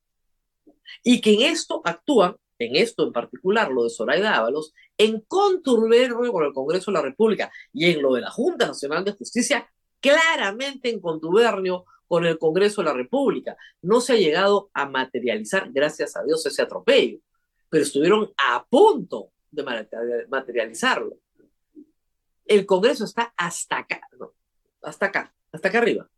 Y 1.03 1.21
que 1.21 1.33
en 1.33 1.41
esto 1.41 1.81
actúan, 1.83 2.35
en 2.59 2.75
esto 2.75 3.03
en 3.03 3.13
particular, 3.13 3.71
lo 3.71 3.83
de 3.83 3.89
Zoraida 3.89 4.35
Ábalos, 4.35 4.73
en 4.97 5.21
contubernio 5.21 6.31
con 6.31 6.45
el 6.45 6.53
Congreso 6.53 6.91
de 6.91 6.97
la 6.97 7.03
República 7.03 7.51
y 7.71 7.91
en 7.91 8.01
lo 8.01 8.13
de 8.13 8.21
la 8.21 8.31
Junta 8.31 8.67
Nacional 8.67 9.03
de 9.03 9.13
Justicia, 9.13 9.69
claramente 9.99 10.89
en 10.89 10.99
contubernio 10.99 11.85
con 12.07 12.25
el 12.25 12.37
Congreso 12.37 12.81
de 12.81 12.85
la 12.85 12.93
República. 12.93 13.57
No 13.81 14.01
se 14.01 14.13
ha 14.13 14.17
llegado 14.17 14.69
a 14.73 14.87
materializar, 14.87 15.69
gracias 15.71 16.15
a 16.15 16.23
Dios, 16.23 16.45
ese 16.45 16.61
atropello, 16.61 17.19
pero 17.69 17.83
estuvieron 17.83 18.31
a 18.37 18.65
punto 18.65 19.31
de 19.51 19.63
materializarlo. 20.29 21.17
El 22.45 22.65
Congreso 22.65 23.03
está 23.03 23.33
hasta 23.35 23.79
acá, 23.79 24.01
hasta 24.81 25.07
acá, 25.07 25.33
hasta 25.51 25.67
acá 25.67 25.77
arriba. 25.79 26.09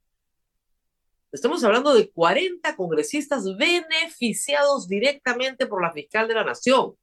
Estamos 1.31 1.63
hablando 1.63 1.93
de 1.93 2.09
40 2.09 2.75
congresistas 2.75 3.45
beneficiados 3.55 4.87
directamente 4.87 5.67
por 5.67 5.81
la 5.81 5.91
fiscal 5.91 6.27
de 6.27 6.33
la 6.33 6.43
Nación, 6.43 6.95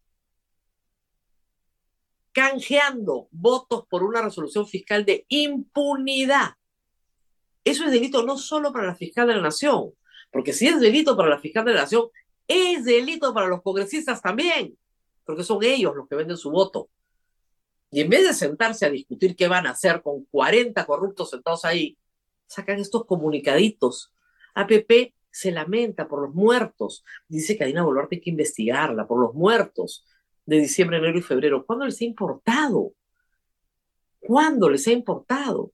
canjeando 2.32 3.28
votos 3.30 3.84
por 3.88 4.02
una 4.02 4.22
resolución 4.22 4.66
fiscal 4.66 5.04
de 5.04 5.24
impunidad. 5.28 6.54
Eso 7.62 7.84
es 7.84 7.92
delito 7.92 8.24
no 8.24 8.36
solo 8.36 8.72
para 8.72 8.86
la 8.86 8.96
fiscal 8.96 9.28
de 9.28 9.34
la 9.36 9.42
Nación, 9.42 9.92
porque 10.32 10.52
si 10.52 10.66
es 10.66 10.80
delito 10.80 11.16
para 11.16 11.28
la 11.28 11.38
fiscal 11.38 11.64
de 11.64 11.74
la 11.74 11.82
Nación, 11.82 12.08
es 12.48 12.84
delito 12.84 13.32
para 13.32 13.46
los 13.46 13.62
congresistas 13.62 14.20
también, 14.20 14.76
porque 15.24 15.44
son 15.44 15.62
ellos 15.62 15.94
los 15.94 16.08
que 16.08 16.16
venden 16.16 16.36
su 16.36 16.50
voto. 16.50 16.90
Y 17.92 18.00
en 18.00 18.10
vez 18.10 18.26
de 18.26 18.34
sentarse 18.34 18.86
a 18.86 18.90
discutir 18.90 19.36
qué 19.36 19.46
van 19.46 19.68
a 19.68 19.70
hacer 19.70 20.02
con 20.02 20.24
40 20.24 20.84
corruptos 20.84 21.30
sentados 21.30 21.64
ahí, 21.64 21.96
sacan 22.48 22.80
estos 22.80 23.06
comunicaditos 23.06 24.12
APP 24.56 25.14
se 25.30 25.52
lamenta 25.52 26.08
por 26.08 26.22
los 26.22 26.34
muertos. 26.34 27.04
Dice 27.28 27.56
que 27.56 27.64
hay 27.64 27.72
una 27.72 27.84
Boluarte 27.84 28.16
hay 28.16 28.20
que 28.22 28.30
investigarla 28.30 29.06
por 29.06 29.20
los 29.20 29.34
muertos 29.34 30.06
de 30.46 30.60
diciembre, 30.60 30.96
enero 30.96 31.18
y 31.18 31.22
febrero. 31.22 31.66
¿Cuándo 31.66 31.84
les 31.84 32.00
ha 32.00 32.04
importado? 32.04 32.92
¿Cuándo 34.18 34.70
les 34.70 34.86
ha 34.88 34.92
importado? 34.92 35.72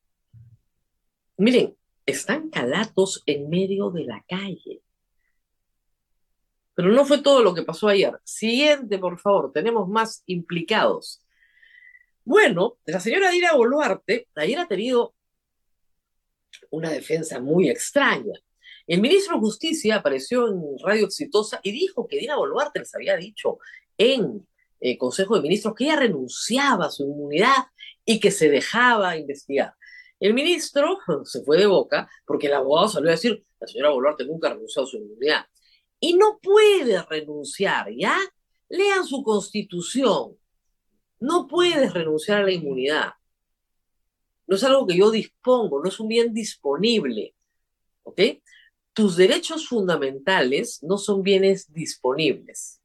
Miren, 1.37 1.77
están 2.05 2.51
calatos 2.51 3.23
en 3.27 3.49
medio 3.49 3.90
de 3.90 4.05
la 4.05 4.25
calle. 4.29 4.83
Pero 6.75 6.90
no 6.90 7.05
fue 7.05 7.23
todo 7.23 7.42
lo 7.42 7.55
que 7.55 7.62
pasó 7.62 7.87
ayer. 7.88 8.18
Siguiente, 8.25 8.99
por 8.99 9.18
favor, 9.21 9.53
tenemos 9.53 9.88
más 9.88 10.25
implicados. 10.27 11.23
Bueno, 12.25 12.79
la 12.85 12.99
señora 12.99 13.31
Dina 13.31 13.55
Boluarte 13.55 14.29
ayer 14.35 14.59
ha 14.59 14.66
tenido 14.66 15.14
una 16.71 16.90
defensa 16.90 17.40
muy 17.40 17.68
extraña. 17.68 18.33
El 18.87 19.01
ministro 19.01 19.35
de 19.35 19.40
Justicia 19.40 19.97
apareció 19.97 20.49
en 20.49 20.61
Radio 20.85 21.07
Exitosa 21.07 21.61
y 21.62 21.73
dijo 21.73 22.07
que 22.07 22.18
Dina 22.18 22.37
Boluarte 22.37 22.81
les 22.81 22.95
había 22.95 23.16
dicho 23.16 23.59
en 23.97 24.47
el 24.81 24.92
eh, 24.92 24.99
Consejo 24.99 25.37
de 25.37 25.42
Ministros 25.42 25.75
que 25.75 25.85
ella 25.85 25.97
renunciaba 25.97 26.87
a 26.87 26.90
su 26.90 27.05
inmunidad 27.05 27.66
y 28.05 28.18
que 28.18 28.31
se 28.31 28.49
dejaba 28.49 29.16
investigar. 29.16 29.75
El 30.18 30.35
ministro 30.35 30.99
se 31.25 31.42
fue 31.42 31.59
de 31.59 31.66
boca 31.66 32.09
porque 32.27 32.49
el 32.49 32.55
abogado 32.55 32.88
salió 32.88 33.11
a 33.11 33.12
decir, 33.12 33.45
la 33.61 33.66
señora 33.66 33.90
Boluarte 33.90 34.25
nunca 34.25 34.51
renunció 34.51 34.83
a 34.83 34.87
su 34.87 34.97
inmunidad. 34.97 35.47
Y 36.01 36.14
no 36.14 36.40
puede 36.42 37.01
renunciar, 37.03 37.87
¿ya? 37.97 38.18
Lean 38.68 39.07
su 39.07 39.23
constitución. 39.23 40.37
No 41.21 41.47
puedes 41.47 41.95
renunciar 41.95 42.40
a 42.40 42.45
la 42.45 42.53
inmunidad. 42.53 43.12
No 44.49 44.57
es 44.57 44.64
algo 44.64 44.85
que 44.85 44.97
yo 44.97 45.12
dispongo, 45.12 45.81
no 45.81 45.88
es 45.88 46.01
un 46.01 46.09
bien 46.09 46.35
disponible. 46.35 47.37
¿Ok? 48.03 48.21
Tus 48.92 49.16
derechos 49.16 49.66
fundamentales 49.66 50.83
no 50.83 50.98
son 50.98 51.22
bienes 51.22 51.72
disponibles. 51.72 52.81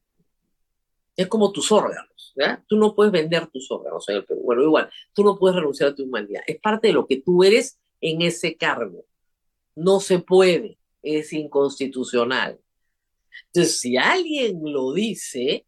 Es 1.16 1.26
como 1.26 1.52
tus 1.52 1.70
órganos, 1.72 2.32
¿ya? 2.36 2.64
Tú 2.66 2.76
no 2.76 2.94
puedes 2.94 3.12
vender 3.12 3.46
tus 3.48 3.70
órganos 3.70 4.08
en 4.08 4.24
Perú. 4.24 4.40
Bueno, 4.44 4.62
igual, 4.62 4.90
tú 5.12 5.24
no 5.24 5.38
puedes 5.38 5.56
renunciar 5.56 5.90
a 5.90 5.94
tu 5.94 6.04
humanidad. 6.04 6.42
Es 6.46 6.60
parte 6.60 6.88
de 6.88 6.94
lo 6.94 7.06
que 7.06 7.20
tú 7.20 7.42
eres 7.42 7.78
en 8.00 8.22
ese 8.22 8.56
cargo. 8.56 9.04
No 9.74 10.00
se 10.00 10.20
puede, 10.20 10.78
es 11.02 11.32
inconstitucional. 11.32 12.60
Entonces, 13.46 13.80
si 13.80 13.96
alguien 13.96 14.60
lo 14.64 14.92
dice, 14.92 15.66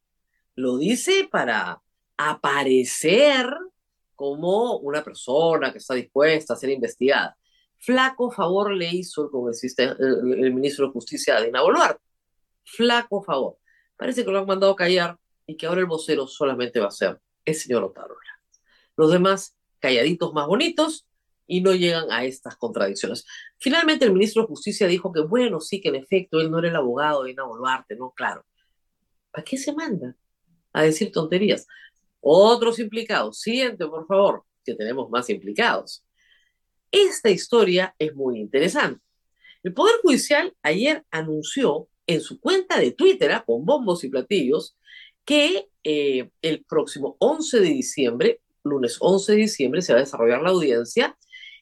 lo 0.54 0.78
dice 0.78 1.28
para 1.30 1.82
aparecer 2.16 3.46
como 4.14 4.76
una 4.76 5.02
persona 5.02 5.72
que 5.72 5.78
está 5.78 5.94
dispuesta 5.94 6.54
a 6.54 6.56
ser 6.56 6.70
investigada. 6.70 7.36
Flaco 7.80 8.30
favor 8.30 8.74
le 8.74 8.90
hizo 8.90 9.24
el 9.24 9.30
congresista, 9.30 9.96
el, 9.98 10.52
ministro 10.52 10.86
de 10.86 10.92
Justicia, 10.92 11.40
Dina 11.40 11.62
Boluarte. 11.62 12.02
Flaco 12.62 13.22
favor. 13.22 13.56
Parece 13.96 14.24
que 14.24 14.30
lo 14.30 14.38
han 14.38 14.46
mandado 14.46 14.72
a 14.72 14.76
callar 14.76 15.18
y 15.46 15.56
que 15.56 15.66
ahora 15.66 15.80
el 15.80 15.86
vocero 15.86 16.26
solamente 16.26 16.78
va 16.78 16.88
a 16.88 16.90
ser 16.90 17.18
el 17.44 17.54
señor 17.54 17.82
Otárola. 17.82 18.20
Los 18.96 19.10
demás 19.10 19.56
calladitos 19.78 20.32
más 20.34 20.46
bonitos 20.46 21.06
y 21.46 21.62
no 21.62 21.74
llegan 21.74 22.12
a 22.12 22.24
estas 22.24 22.54
contradicciones. 22.56 23.24
Finalmente 23.58 24.04
el 24.04 24.12
ministro 24.12 24.42
de 24.42 24.48
Justicia 24.48 24.86
dijo 24.86 25.10
que 25.10 25.20
bueno, 25.22 25.58
sí, 25.60 25.80
que 25.80 25.88
en 25.88 25.96
efecto 25.96 26.38
él 26.38 26.50
no 26.50 26.58
era 26.58 26.68
el 26.68 26.76
abogado 26.76 27.22
de 27.22 27.30
Dina 27.30 27.44
Boluarte, 27.44 27.96
no, 27.96 28.12
claro. 28.12 28.44
¿Para 29.30 29.42
qué 29.42 29.56
se 29.56 29.72
manda 29.72 30.14
a 30.74 30.82
decir 30.82 31.10
tonterías? 31.12 31.66
Otros 32.20 32.78
implicados, 32.78 33.40
siguiente, 33.40 33.86
por 33.86 34.06
favor, 34.06 34.44
que 34.64 34.74
tenemos 34.74 35.08
más 35.08 35.30
implicados. 35.30 36.04
Esta 36.90 37.30
historia 37.30 37.94
es 37.98 38.14
muy 38.14 38.38
interesante. 38.38 39.00
El 39.62 39.74
Poder 39.74 39.96
Judicial 40.02 40.54
ayer 40.62 41.04
anunció 41.10 41.88
en 42.06 42.20
su 42.20 42.40
cuenta 42.40 42.78
de 42.78 42.92
Twitter, 42.92 43.32
¿ah? 43.32 43.44
con 43.46 43.64
bombos 43.64 44.04
y 44.04 44.08
platillos, 44.08 44.76
que 45.24 45.68
eh, 45.84 46.30
el 46.42 46.64
próximo 46.64 47.16
11 47.20 47.60
de 47.60 47.68
diciembre, 47.68 48.40
lunes 48.64 48.96
11 49.00 49.32
de 49.32 49.38
diciembre, 49.38 49.82
se 49.82 49.92
va 49.92 49.98
a 49.98 50.02
desarrollar 50.02 50.42
la 50.42 50.50
audiencia 50.50 51.16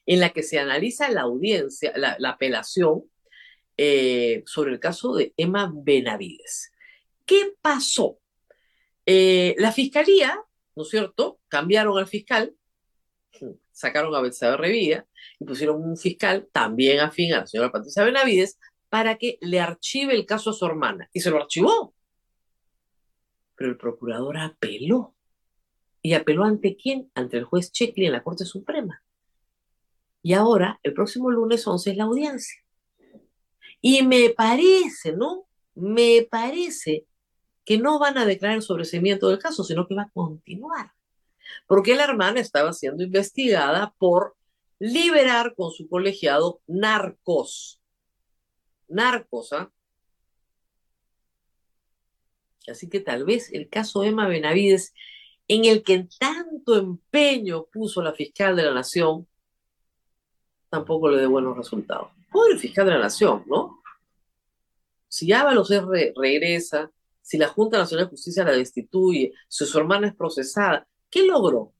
en 0.05 0.19
la 0.19 0.31
que 0.31 0.43
se 0.43 0.57
analiza 0.57 1.09
la 1.09 1.21
audiencia, 1.21 1.93
la, 1.95 2.17
apelación 2.29 3.03
eh, 3.77 4.43
sobre 4.45 4.71
el 4.71 4.79
caso 4.79 5.13
de 5.15 5.33
Emma 5.37 5.71
Benavides. 5.73 6.71
¿Qué 7.25 7.53
pasó? 7.61 8.17
Eh, 9.05 9.55
la 9.59 9.71
fiscalía 9.71 10.43
¿no 10.79 10.83
es 10.83 10.89
cierto? 10.91 11.41
Cambiaron 11.49 11.97
al 11.97 12.07
fiscal, 12.07 12.55
sacaron 13.79 14.13
a 14.13 14.21
Betsabe 14.21 14.57
Revilla 14.57 15.05
y 15.39 15.45
pusieron 15.45 15.81
un 15.81 15.95
fiscal 15.95 16.49
también 16.51 16.99
afín 16.99 17.33
a 17.33 17.39
la 17.39 17.47
señora 17.47 17.71
Patricia 17.71 18.03
Benavides 18.03 18.59
para 18.89 19.17
que 19.17 19.37
le 19.39 19.61
archive 19.61 20.13
el 20.13 20.25
caso 20.25 20.49
a 20.49 20.53
su 20.53 20.65
hermana. 20.65 21.09
Y 21.13 21.21
se 21.21 21.31
lo 21.31 21.37
archivó. 21.37 21.93
Pero 23.55 23.69
el 23.69 23.77
procurador 23.77 24.37
apeló. 24.37 25.15
¿Y 26.01 26.13
apeló 26.13 26.43
ante 26.43 26.75
quién? 26.75 27.09
Ante 27.13 27.37
el 27.37 27.45
juez 27.45 27.71
Checkley 27.71 28.07
en 28.07 28.13
la 28.13 28.23
Corte 28.23 28.45
Suprema. 28.45 29.01
Y 30.21 30.33
ahora, 30.33 30.79
el 30.83 30.93
próximo 30.93 31.31
lunes 31.31 31.65
11 31.65 31.91
es 31.91 31.97
la 31.97 32.03
audiencia. 32.03 32.61
Y 33.81 34.03
me 34.03 34.31
parece, 34.31 35.13
¿no? 35.13 35.47
Me 35.75 36.27
parece 36.29 37.05
que 37.63 37.77
no 37.77 37.99
van 37.99 38.17
a 38.17 38.25
declarar 38.25 38.57
el 38.57 38.63
sobreseimiento 38.63 39.29
del 39.29 39.39
caso, 39.39 39.63
sino 39.63 39.87
que 39.87 39.95
va 39.95 40.03
a 40.03 40.11
continuar. 40.13 40.91
Porque 41.67 41.95
la 41.95 42.03
hermana 42.03 42.39
estaba 42.39 42.73
siendo 42.73 43.03
investigada 43.03 43.93
por 43.97 44.35
liberar 44.79 45.55
con 45.55 45.71
su 45.71 45.87
colegiado 45.87 46.61
narcos. 46.67 47.81
Narcos, 48.87 49.53
¿ah? 49.53 49.71
Así 52.67 52.89
que 52.89 52.99
tal 52.99 53.25
vez 53.25 53.51
el 53.51 53.69
caso 53.69 54.03
Emma 54.03 54.27
Benavides, 54.27 54.93
en 55.47 55.65
el 55.65 55.83
que 55.83 56.07
tanto 56.19 56.77
empeño 56.77 57.65
puso 57.65 58.01
la 58.01 58.13
fiscal 58.13 58.55
de 58.55 58.63
la 58.63 58.73
Nación, 58.73 59.27
tampoco 60.69 61.09
le 61.09 61.17
dé 61.17 61.25
buenos 61.25 61.57
resultados. 61.57 62.11
Pobre 62.31 62.57
fiscal 62.57 62.85
de 62.85 62.91
la 62.91 62.99
Nación, 62.99 63.43
¿no? 63.47 63.81
Si 65.07 65.31
Ábalos 65.33 65.69
regresa, 66.15 66.91
si 67.21 67.37
la 67.37 67.47
Junta 67.47 67.79
Nacional 67.79 68.05
de 68.05 68.11
Justicia 68.11 68.43
la 68.43 68.51
destituye, 68.51 69.33
si 69.47 69.65
su 69.65 69.77
hermana 69.79 70.07
es 70.07 70.15
procesada, 70.15 70.87
¿qué 71.09 71.25
logró? 71.25 71.73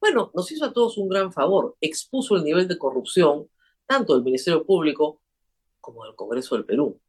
Bueno, 0.00 0.30
nos 0.34 0.50
hizo 0.50 0.64
a 0.64 0.72
todos 0.72 0.96
un 0.98 1.08
gran 1.08 1.32
favor, 1.32 1.76
expuso 1.80 2.36
el 2.36 2.44
nivel 2.44 2.66
de 2.68 2.78
corrupción 2.78 3.48
tanto 3.86 4.14
del 4.14 4.24
Ministerio 4.24 4.64
Público 4.64 5.20
como 5.80 6.04
del 6.04 6.14
Congreso 6.14 6.54
del 6.54 6.64
Perú. 6.64 7.00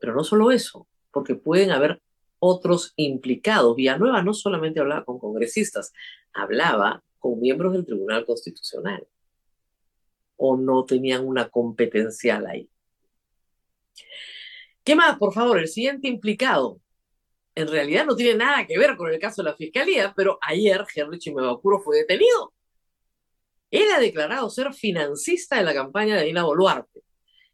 Pero 0.00 0.14
no 0.14 0.24
solo 0.24 0.50
eso, 0.50 0.86
porque 1.10 1.34
pueden 1.34 1.70
haber 1.70 2.00
otros 2.38 2.92
implicados. 2.96 3.76
Villanueva 3.76 4.22
no 4.22 4.34
solamente 4.34 4.80
hablaba 4.80 5.04
con 5.04 5.18
congresistas, 5.18 5.92
hablaba 6.32 7.02
con 7.18 7.38
miembros 7.38 7.72
del 7.72 7.86
Tribunal 7.86 8.24
Constitucional. 8.26 9.06
O 10.36 10.56
no 10.56 10.84
tenían 10.84 11.26
una 11.26 11.48
competencial 11.48 12.46
ahí. 12.46 12.68
¿Qué 14.82 14.96
más, 14.96 15.16
por 15.18 15.32
favor? 15.32 15.58
El 15.60 15.68
siguiente 15.68 16.08
implicado. 16.08 16.80
En 17.54 17.68
realidad 17.68 18.06
no 18.06 18.16
tiene 18.16 18.38
nada 18.38 18.66
que 18.66 18.78
ver 18.78 18.96
con 18.96 19.12
el 19.12 19.18
caso 19.18 19.42
de 19.42 19.50
la 19.50 19.56
fiscalía, 19.56 20.12
pero 20.16 20.38
ayer 20.40 20.84
Henry 20.94 21.18
Chimebacuro 21.18 21.80
fue 21.80 21.98
detenido. 21.98 22.52
Él 23.70 23.90
ha 23.94 24.00
declarado 24.00 24.48
ser 24.50 24.72
financista 24.74 25.56
de 25.56 25.64
la 25.64 25.74
campaña 25.74 26.16
de 26.16 26.24
Dina 26.24 26.44
Boluarte. 26.44 27.02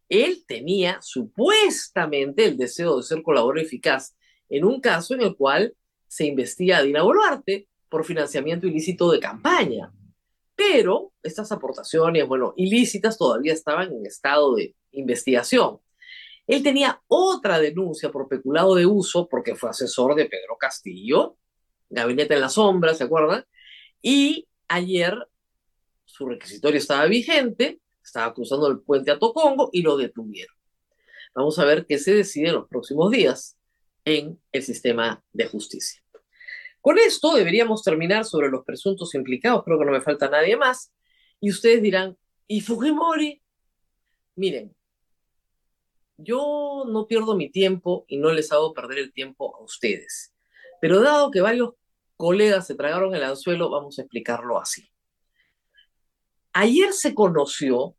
Él 0.09 0.45
tenía 0.47 0.99
supuestamente 1.03 2.45
el 2.45 2.57
deseo 2.57 2.97
de 2.97 3.03
ser 3.03 3.23
colaborador 3.23 3.65
eficaz 3.65 4.17
en 4.49 4.65
un 4.65 4.81
caso 4.81 5.15
en 5.15 5.23
el 5.23 5.37
cual 5.37 5.75
se 6.07 6.27
investiga 6.27 6.79
a 6.79 6.83
Dina 6.83 7.03
Boluarte 7.03 7.69
por 7.89 8.05
financiamiento 8.05 8.67
ilícito 8.67 9.11
de 9.11 9.21
campaña. 9.21 9.93
Pero 10.55 11.13
estas 11.23 11.53
aportaciones, 11.53 12.27
bueno, 12.27 12.55
ilícitas 12.57 13.17
todavía 13.17 13.53
estaban 13.53 13.93
en 13.93 14.07
estado 14.07 14.57
de 14.57 14.75
investigación. 14.93 15.79
Él 16.49 16.63
tenía 16.63 17.01
otra 17.09 17.61
denuncia 17.61 18.11
por 18.11 18.27
peculado 18.27 18.75
de 18.75 18.87
uso, 18.87 19.29
porque 19.29 19.55
fue 19.55 19.69
asesor 19.69 20.15
de 20.15 20.25
Pedro 20.25 20.57
Castillo, 20.59 21.37
gabinete 21.91 22.35
en 22.35 22.41
la 22.41 22.49
sombra, 22.49 22.95
¿se 22.95 23.05
acuerdan? 23.05 23.45
Y 24.01 24.49
ayer 24.67 25.15
su 26.07 26.27
requisitorio 26.27 26.79
estaba 26.79 27.05
vigente, 27.05 27.81
estaba 28.03 28.33
cruzando 28.33 28.67
el 28.69 28.81
puente 28.81 29.11
a 29.11 29.19
Tocongo 29.19 29.69
y 29.73 29.83
lo 29.83 29.99
detuvieron. 29.99 30.57
Vamos 31.35 31.59
a 31.59 31.67
ver 31.67 31.85
qué 31.85 31.99
se 31.99 32.15
decide 32.15 32.49
en 32.49 32.55
los 32.55 32.69
próximos 32.69 33.11
días 33.11 33.59
en 34.07 34.41
el 34.51 34.63
sistema 34.63 35.23
de 35.33 35.49
justicia. 35.49 36.03
Con 36.81 36.99
esto 36.99 37.35
deberíamos 37.35 37.83
terminar 37.83 38.25
sobre 38.25 38.49
los 38.49 38.65
presuntos 38.65 39.15
implicados, 39.15 39.65
creo 39.65 39.79
que 39.79 39.85
no 39.85 39.93
me 39.93 40.01
falta 40.01 40.31
nadie 40.31 40.57
más. 40.57 40.95
Y 41.41 41.51
ustedes 41.51 41.83
dirán, 41.83 42.17
¿y 42.47 42.63
Fujimori? 42.63 43.43
Miren, 44.37 44.75
yo 46.19 46.85
no 46.87 47.07
pierdo 47.07 47.37
mi 47.37 47.49
tiempo 47.49 48.05
y 48.09 48.19
no 48.19 48.31
les 48.31 48.53
hago 48.53 48.75
perder 48.75 48.99
el 48.99 49.13
tiempo 49.13 49.57
a 49.57 49.63
ustedes. 49.63 50.35
Pero 50.81 51.01
dado 51.01 51.31
que 51.31 51.41
varios 51.41 51.75
colegas 52.17 52.67
se 52.67 52.75
tragaron 52.75 53.15
el 53.15 53.23
anzuelo, 53.23 53.71
vamos 53.71 53.99
a 53.99 54.03
explicarlo 54.03 54.61
así. 54.61 54.91
Ayer 56.53 56.93
se 56.93 57.15
conoció 57.15 57.95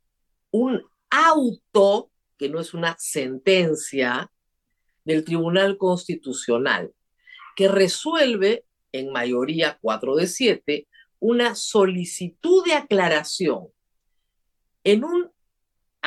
un 0.51 0.83
auto, 1.09 2.11
que 2.37 2.49
no 2.49 2.59
es 2.59 2.73
una 2.73 2.95
sentencia, 2.99 4.31
del 5.05 5.23
Tribunal 5.23 5.77
Constitucional, 5.77 6.93
que 7.55 7.67
resuelve 7.67 8.65
en 8.91 9.11
mayoría 9.11 9.79
4 9.81 10.15
de 10.15 10.27
7 10.27 10.87
una 11.19 11.55
solicitud 11.55 12.63
de 12.65 12.73
aclaración 12.73 13.67
en 14.83 15.03
un 15.03 15.28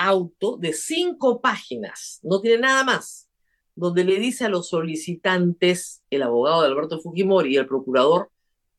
auto 0.03 0.57
de 0.57 0.73
cinco 0.73 1.41
páginas, 1.41 2.21
no 2.23 2.41
tiene 2.41 2.63
nada 2.63 2.85
más, 2.85 3.29
donde 3.75 4.05
le 4.05 4.19
dice 4.19 4.45
a 4.45 4.49
los 4.49 4.69
solicitantes, 4.69 6.03
el 6.11 6.23
abogado 6.23 6.63
de 6.63 6.69
Alberto 6.69 7.01
Fujimori 7.01 7.55
y 7.55 7.57
el 7.57 7.67
procurador, 7.67 8.31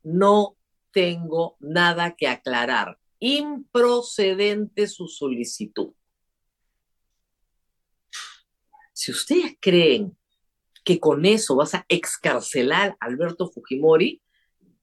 no 0.04 0.56
tengo 0.92 1.58
nada 1.60 2.16
que 2.16 2.28
aclarar, 2.28 3.00
improcedente 3.20 4.88
su 4.88 5.08
solicitud. 5.08 5.94
Si 8.92 9.12
ustedes 9.12 9.58
creen 9.60 10.16
que 10.84 11.00
con 11.00 11.26
eso 11.26 11.56
vas 11.56 11.74
a 11.74 11.86
excarcelar 11.88 12.96
a 13.00 13.06
Alberto 13.06 13.50
Fujimori, 13.50 14.22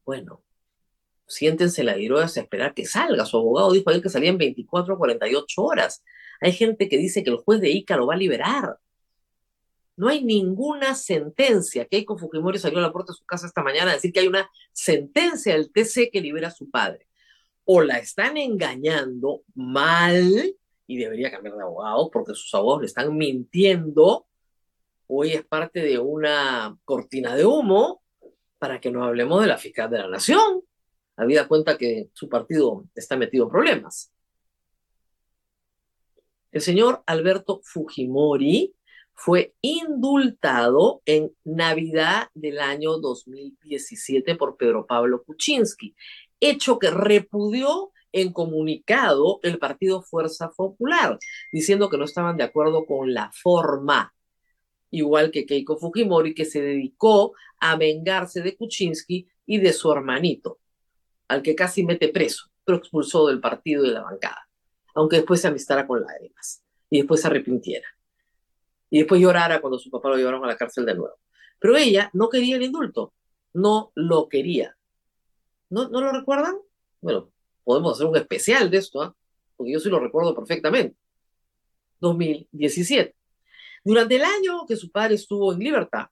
bueno, 0.04 0.42
siéntense 1.30 1.84
la 1.84 1.94
diroga 1.94 2.24
a 2.24 2.26
esperar 2.26 2.74
que 2.74 2.84
salga. 2.84 3.24
Su 3.24 3.36
abogado 3.36 3.72
dijo 3.72 3.88
ayer 3.90 4.02
que 4.02 4.08
salía 4.08 4.30
en 4.30 4.38
24 4.38 4.94
o 4.94 4.98
48 4.98 5.62
horas. 5.62 6.02
Hay 6.40 6.52
gente 6.52 6.88
que 6.88 6.98
dice 6.98 7.22
que 7.22 7.30
el 7.30 7.36
juez 7.36 7.60
de 7.60 7.70
Ica 7.70 7.96
lo 7.96 8.06
va 8.06 8.14
a 8.14 8.18
liberar. 8.18 8.78
No 9.96 10.08
hay 10.08 10.24
ninguna 10.24 10.94
sentencia. 10.94 11.84
Keiko 11.84 12.16
Fujimori 12.16 12.58
salió 12.58 12.78
a 12.78 12.82
la 12.82 12.92
puerta 12.92 13.12
de 13.12 13.18
su 13.18 13.24
casa 13.26 13.46
esta 13.46 13.62
mañana 13.62 13.90
a 13.90 13.94
decir 13.94 14.12
que 14.12 14.20
hay 14.20 14.28
una 14.28 14.48
sentencia 14.72 15.52
del 15.52 15.70
TC 15.70 16.10
que 16.10 16.22
libera 16.22 16.48
a 16.48 16.52
su 16.52 16.70
padre. 16.70 17.06
O 17.64 17.82
la 17.82 17.98
están 17.98 18.38
engañando 18.38 19.42
mal 19.54 20.56
y 20.86 20.96
debería 20.96 21.30
cambiar 21.30 21.56
de 21.56 21.62
abogado 21.62 22.10
porque 22.10 22.34
sus 22.34 22.52
abogados 22.54 22.80
le 22.80 22.86
están 22.86 23.14
mintiendo. 23.14 24.26
Hoy 25.06 25.32
es 25.32 25.44
parte 25.44 25.80
de 25.80 25.98
una 25.98 26.76
cortina 26.84 27.36
de 27.36 27.44
humo 27.44 28.02
para 28.58 28.80
que 28.80 28.90
no 28.90 29.04
hablemos 29.04 29.42
de 29.42 29.48
la 29.48 29.58
fiscal 29.58 29.90
de 29.90 29.98
la 29.98 30.08
nación. 30.08 30.62
Habida 31.16 31.46
cuenta 31.46 31.76
que 31.76 32.08
su 32.14 32.28
partido 32.28 32.86
está 32.94 33.16
metido 33.18 33.44
en 33.44 33.50
problemas. 33.50 34.10
El 36.52 36.62
señor 36.62 37.04
Alberto 37.06 37.60
Fujimori 37.62 38.74
fue 39.14 39.54
indultado 39.60 41.00
en 41.06 41.30
Navidad 41.44 42.28
del 42.34 42.58
año 42.58 42.98
2017 42.98 44.34
por 44.34 44.56
Pedro 44.56 44.84
Pablo 44.84 45.22
Kuczynski, 45.22 45.94
hecho 46.40 46.80
que 46.80 46.90
repudió 46.90 47.92
en 48.10 48.32
comunicado 48.32 49.38
el 49.44 49.58
partido 49.60 50.02
Fuerza 50.02 50.50
Popular, 50.50 51.20
diciendo 51.52 51.88
que 51.88 51.98
no 51.98 52.04
estaban 52.04 52.36
de 52.36 52.42
acuerdo 52.42 52.84
con 52.84 53.14
la 53.14 53.30
forma, 53.32 54.12
igual 54.90 55.30
que 55.30 55.46
Keiko 55.46 55.76
Fujimori, 55.76 56.34
que 56.34 56.44
se 56.44 56.60
dedicó 56.60 57.34
a 57.60 57.76
vengarse 57.76 58.40
de 58.40 58.56
Kuczynski 58.56 59.28
y 59.46 59.58
de 59.58 59.72
su 59.72 59.92
hermanito, 59.92 60.58
al 61.28 61.42
que 61.42 61.54
casi 61.54 61.84
mete 61.84 62.08
preso, 62.08 62.46
pero 62.64 62.78
expulsó 62.78 63.28
del 63.28 63.38
partido 63.38 63.84
y 63.84 63.88
de 63.88 63.94
la 63.94 64.02
bancada 64.02 64.49
aunque 64.94 65.16
después 65.16 65.40
se 65.40 65.48
amistara 65.48 65.86
con 65.86 66.02
lágrimas 66.02 66.62
y 66.88 66.98
después 66.98 67.20
se 67.20 67.28
arrepintiera. 67.28 67.86
Y 68.90 68.98
después 68.98 69.20
llorara 69.20 69.60
cuando 69.60 69.78
su 69.78 69.90
papá 69.90 70.08
lo 70.08 70.16
llevaron 70.16 70.44
a 70.44 70.48
la 70.48 70.56
cárcel 70.56 70.84
de 70.84 70.94
nuevo. 70.94 71.16
Pero 71.58 71.76
ella 71.76 72.10
no 72.12 72.28
quería 72.28 72.56
el 72.56 72.62
indulto, 72.62 73.14
no 73.52 73.92
lo 73.94 74.28
quería. 74.28 74.76
¿No, 75.68 75.88
¿no 75.88 76.00
lo 76.00 76.10
recuerdan? 76.12 76.56
Bueno, 77.00 77.30
podemos 77.62 77.94
hacer 77.94 78.06
un 78.06 78.16
especial 78.16 78.70
de 78.70 78.78
esto, 78.78 79.02
¿ah? 79.02 79.14
porque 79.56 79.72
yo 79.72 79.80
sí 79.80 79.88
lo 79.88 80.00
recuerdo 80.00 80.34
perfectamente. 80.34 80.96
2017. 82.00 83.14
Durante 83.84 84.16
el 84.16 84.22
año 84.22 84.66
que 84.66 84.76
su 84.76 84.90
padre 84.90 85.14
estuvo 85.14 85.52
en 85.52 85.60
libertad, 85.60 86.06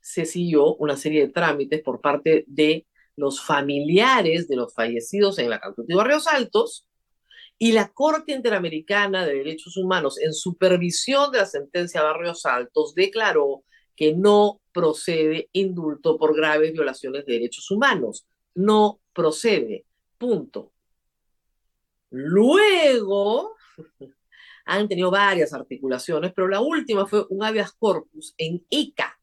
se 0.00 0.24
siguió 0.24 0.74
una 0.76 0.96
serie 0.96 1.26
de 1.26 1.32
trámites 1.32 1.82
por 1.82 2.00
parte 2.00 2.44
de 2.46 2.86
los 3.16 3.44
familiares 3.44 4.48
de 4.48 4.56
los 4.56 4.72
fallecidos 4.72 5.38
en 5.38 5.50
la 5.50 5.60
Cantuta 5.60 5.92
y 5.92 5.96
Barrios 5.96 6.26
Altos 6.26 6.87
y 7.58 7.72
la 7.72 7.88
Corte 7.88 8.32
Interamericana 8.32 9.26
de 9.26 9.34
Derechos 9.34 9.76
Humanos, 9.76 10.18
en 10.20 10.32
supervisión 10.32 11.32
de 11.32 11.38
la 11.38 11.46
sentencia 11.46 12.02
Barrios 12.02 12.46
Altos, 12.46 12.94
declaró 12.94 13.64
que 13.96 14.14
no 14.14 14.60
procede 14.72 15.48
indulto 15.52 16.16
por 16.16 16.36
graves 16.36 16.72
violaciones 16.72 17.26
de 17.26 17.32
derechos 17.32 17.68
humanos. 17.72 18.26
No 18.54 19.00
procede. 19.12 19.84
Punto. 20.18 20.72
Luego, 22.10 23.56
han 24.64 24.86
tenido 24.86 25.10
varias 25.10 25.52
articulaciones, 25.52 26.32
pero 26.34 26.46
la 26.46 26.60
última 26.60 27.06
fue 27.06 27.26
un 27.28 27.42
habeas 27.42 27.72
corpus 27.72 28.34
en 28.38 28.64
ICA, 28.70 29.18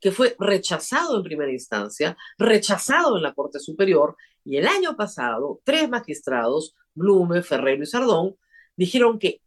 que 0.00 0.10
fue 0.10 0.34
rechazado 0.40 1.16
en 1.16 1.22
primera 1.22 1.52
instancia, 1.52 2.16
rechazado 2.38 3.16
en 3.16 3.22
la 3.22 3.34
Corte 3.34 3.60
Superior, 3.60 4.16
y 4.44 4.56
el 4.56 4.66
año 4.66 4.96
pasado, 4.96 5.60
tres 5.62 5.88
magistrados, 5.88 6.74
Blume, 6.98 7.42
Ferrero 7.42 7.82
y 7.82 7.86
Sardón, 7.86 8.36
dijeron 8.76 9.18
que 9.18 9.40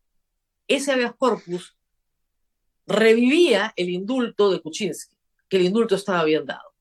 ese 0.67 0.91
habeas 0.91 1.13
corpus 1.15 1.77
revivía 2.87 3.73
el 3.75 3.89
indulto 3.89 4.51
de 4.51 4.61
Kuczynski, 4.61 5.15
que 5.47 5.57
el 5.57 5.63
indulto 5.63 5.95
estaba 5.95 6.23
bien 6.23 6.45
dado. 6.45 6.71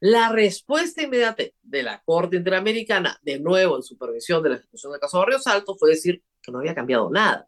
La 0.00 0.30
respuesta 0.32 1.02
inmediata 1.02 1.44
de 1.62 1.82
la 1.82 2.02
Corte 2.02 2.36
Interamericana, 2.36 3.18
de 3.22 3.38
nuevo 3.38 3.76
en 3.76 3.82
supervisión 3.82 4.42
de 4.42 4.50
la 4.50 4.56
ejecución 4.56 4.92
del 4.92 5.00
caso 5.00 5.18
Barrios 5.18 5.46
Alto, 5.46 5.76
fue 5.76 5.90
decir 5.90 6.22
que 6.40 6.50
no 6.50 6.58
había 6.58 6.74
cambiado 6.74 7.10
nada. 7.10 7.46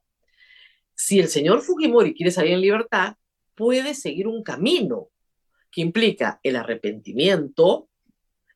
Si 0.94 1.18
el 1.18 1.28
señor 1.28 1.62
Fujimori 1.62 2.14
quiere 2.14 2.30
salir 2.30 2.52
en 2.52 2.60
libertad, 2.60 3.16
puede 3.54 3.94
seguir 3.94 4.28
un 4.28 4.42
camino 4.42 5.08
que 5.70 5.80
implica 5.80 6.40
el 6.42 6.56
arrepentimiento, 6.56 7.88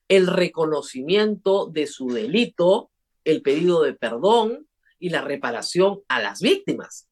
el 0.08 0.26
reconocimiento 0.26 1.66
de 1.66 1.86
su 1.86 2.08
delito, 2.08 2.90
el 3.26 3.42
pedido 3.42 3.82
de 3.82 3.92
perdón 3.92 4.68
y 4.98 5.10
la 5.10 5.20
reparación 5.20 6.00
a 6.08 6.20
las 6.20 6.40
víctimas. 6.40 7.08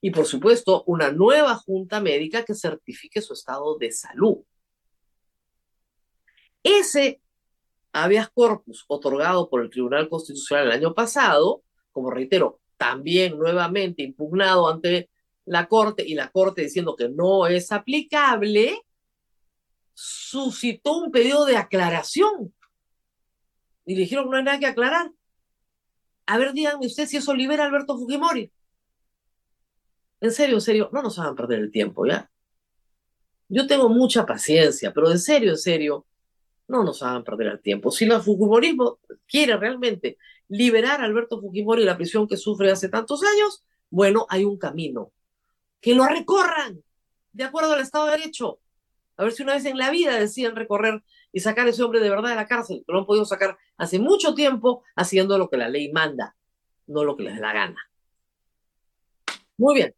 Y 0.00 0.10
por 0.10 0.26
supuesto, 0.26 0.84
una 0.86 1.10
nueva 1.10 1.54
junta 1.54 2.00
médica 2.00 2.44
que 2.44 2.54
certifique 2.54 3.20
su 3.20 3.32
estado 3.32 3.78
de 3.78 3.90
salud. 3.92 4.38
Ese 6.62 7.20
habeas 7.92 8.28
corpus 8.30 8.84
otorgado 8.88 9.48
por 9.48 9.62
el 9.62 9.70
Tribunal 9.70 10.08
Constitucional 10.08 10.66
el 10.66 10.72
año 10.72 10.94
pasado, 10.94 11.62
como 11.92 12.10
reitero, 12.10 12.60
también 12.76 13.38
nuevamente 13.38 14.02
impugnado 14.02 14.68
ante 14.68 15.10
la 15.44 15.66
Corte 15.66 16.04
y 16.06 16.14
la 16.14 16.30
Corte 16.30 16.62
diciendo 16.62 16.94
que 16.94 17.08
no 17.08 17.46
es 17.46 17.72
aplicable, 17.72 18.82
suscitó 19.94 20.98
un 20.98 21.10
pedido 21.10 21.44
de 21.44 21.56
aclaración. 21.56 22.54
Y 23.84 23.94
dijeron 23.94 24.30
no 24.30 24.36
hay 24.36 24.44
nada 24.44 24.58
que 24.58 24.66
aclarar. 24.66 25.10
A 26.28 26.36
ver, 26.36 26.52
díganme 26.52 26.84
usted 26.84 27.06
si 27.06 27.16
eso 27.16 27.34
libera 27.34 27.64
a 27.64 27.66
Alberto 27.68 27.96
Fujimori. 27.96 28.52
En 30.20 30.30
serio, 30.30 30.56
en 30.56 30.60
serio, 30.60 30.90
no 30.92 31.00
nos 31.00 31.18
hagan 31.18 31.34
perder 31.34 31.60
el 31.60 31.70
tiempo, 31.70 32.04
¿ya? 32.06 32.30
Yo 33.48 33.66
tengo 33.66 33.88
mucha 33.88 34.26
paciencia, 34.26 34.92
pero 34.92 35.10
en 35.10 35.18
serio, 35.18 35.52
en 35.52 35.56
serio, 35.56 36.06
no 36.66 36.84
nos 36.84 37.02
hagan 37.02 37.24
perder 37.24 37.46
el 37.46 37.62
tiempo. 37.62 37.90
Si 37.90 38.04
el 38.04 38.20
Fujimorismo 38.20 38.98
quiere 39.26 39.56
realmente 39.56 40.18
liberar 40.48 41.00
a 41.00 41.04
Alberto 41.04 41.40
Fujimori 41.40 41.80
de 41.80 41.86
la 41.86 41.96
prisión 41.96 42.28
que 42.28 42.36
sufre 42.36 42.70
hace 42.70 42.90
tantos 42.90 43.22
años, 43.22 43.64
bueno, 43.88 44.26
hay 44.28 44.44
un 44.44 44.58
camino. 44.58 45.12
Que 45.80 45.94
lo 45.94 46.04
recorran 46.04 46.84
de 47.32 47.44
acuerdo 47.44 47.72
al 47.72 47.80
Estado 47.80 48.04
de 48.04 48.18
Derecho. 48.18 48.60
A 49.18 49.24
ver 49.24 49.32
si 49.32 49.42
una 49.42 49.54
vez 49.54 49.64
en 49.64 49.76
la 49.76 49.90
vida 49.90 50.18
deciden 50.18 50.56
recorrer 50.56 51.02
y 51.32 51.40
sacar 51.40 51.66
a 51.66 51.70
ese 51.70 51.82
hombre 51.82 52.00
de 52.00 52.08
verdad 52.08 52.30
de 52.30 52.36
la 52.36 52.46
cárcel, 52.46 52.84
que 52.86 52.92
lo 52.92 53.00
han 53.00 53.06
podido 53.06 53.24
sacar 53.24 53.58
hace 53.76 53.98
mucho 53.98 54.34
tiempo 54.34 54.84
haciendo 54.96 55.36
lo 55.36 55.50
que 55.50 55.56
la 55.56 55.68
ley 55.68 55.92
manda, 55.92 56.36
no 56.86 57.04
lo 57.04 57.16
que 57.16 57.24
les 57.24 57.34
da 57.34 57.48
la 57.48 57.52
gana. 57.52 57.90
Muy 59.56 59.74
bien. 59.74 59.94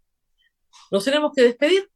Nos 0.91 1.05
tenemos 1.05 1.33
que 1.35 1.43
despedir. 1.43 1.91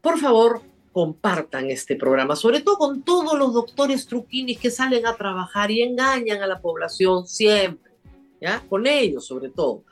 Por 0.00 0.18
favor, 0.18 0.62
compartan 0.92 1.70
este 1.70 1.94
programa, 1.94 2.34
sobre 2.34 2.60
todo 2.60 2.76
con 2.76 3.02
todos 3.02 3.38
los 3.38 3.54
doctores 3.54 4.06
truquinis 4.06 4.58
que 4.58 4.70
salen 4.70 5.06
a 5.06 5.14
trabajar 5.14 5.70
y 5.70 5.82
engañan 5.82 6.42
a 6.42 6.46
la 6.46 6.60
población 6.60 7.26
siempre, 7.26 7.92
¿ya? 8.40 8.64
Con 8.68 8.86
ellos 8.86 9.26
sobre 9.26 9.50
todo, 9.50 9.84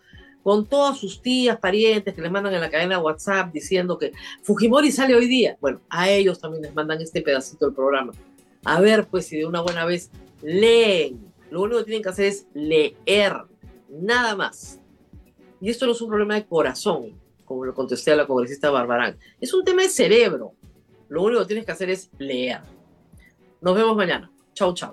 con 0.44 0.66
todas 0.66 0.98
sus 0.98 1.22
tías, 1.22 1.59
parientes 1.59 2.14
que 2.14 2.20
les 2.20 2.30
mandan 2.30 2.52
en 2.52 2.61
la 2.61 2.70
cadena 2.70 2.98
WhatsApp 2.98 3.50
diciendo 3.50 3.98
que 3.98 4.12
Fujimori 4.42 4.92
sale 4.92 5.14
hoy 5.14 5.26
día. 5.26 5.57
Bueno, 5.59 5.80
a 5.88 6.11
ellos 6.11 6.38
también 6.38 6.62
les 6.62 6.74
mandan 6.74 7.00
este 7.00 7.22
pedacito 7.22 7.64
del 7.64 7.74
programa. 7.74 8.12
A 8.62 8.78
ver, 8.78 9.07
pues 9.07 9.26
si 9.26 9.38
de 9.38 9.46
una 9.46 9.62
buena 9.62 9.87
vez 9.87 10.11
leen. 10.42 11.33
Lo 11.50 11.62
único 11.62 11.78
que 11.78 11.85
tienen 11.85 12.02
que 12.02 12.11
hacer 12.11 12.26
es 12.26 12.46
leer, 12.52 13.37
nada 13.88 14.37
más. 14.37 14.78
Y 15.62 15.70
esto 15.70 15.87
no 15.87 15.92
es 15.92 16.00
un 16.02 16.09
problema 16.09 16.35
de 16.35 16.44
corazón, 16.44 17.18
como 17.46 17.64
lo 17.64 17.72
contesté 17.72 18.12
a 18.12 18.16
la 18.16 18.26
congresista 18.26 18.70
Barbarán. 18.70 19.16
Es 19.40 19.54
un 19.54 19.64
tema 19.64 19.80
de 19.80 19.88
cerebro. 19.88 20.52
Lo 21.09 21.22
único 21.22 21.40
que 21.40 21.46
tienes 21.46 21.64
que 21.64 21.72
hacer 21.72 21.88
es 21.88 22.11
leer. 22.18 22.61
Nos 23.62 23.74
vemos 23.74 23.96
mañana. 23.96 24.30
Chau, 24.52 24.74
chau. 24.74 24.92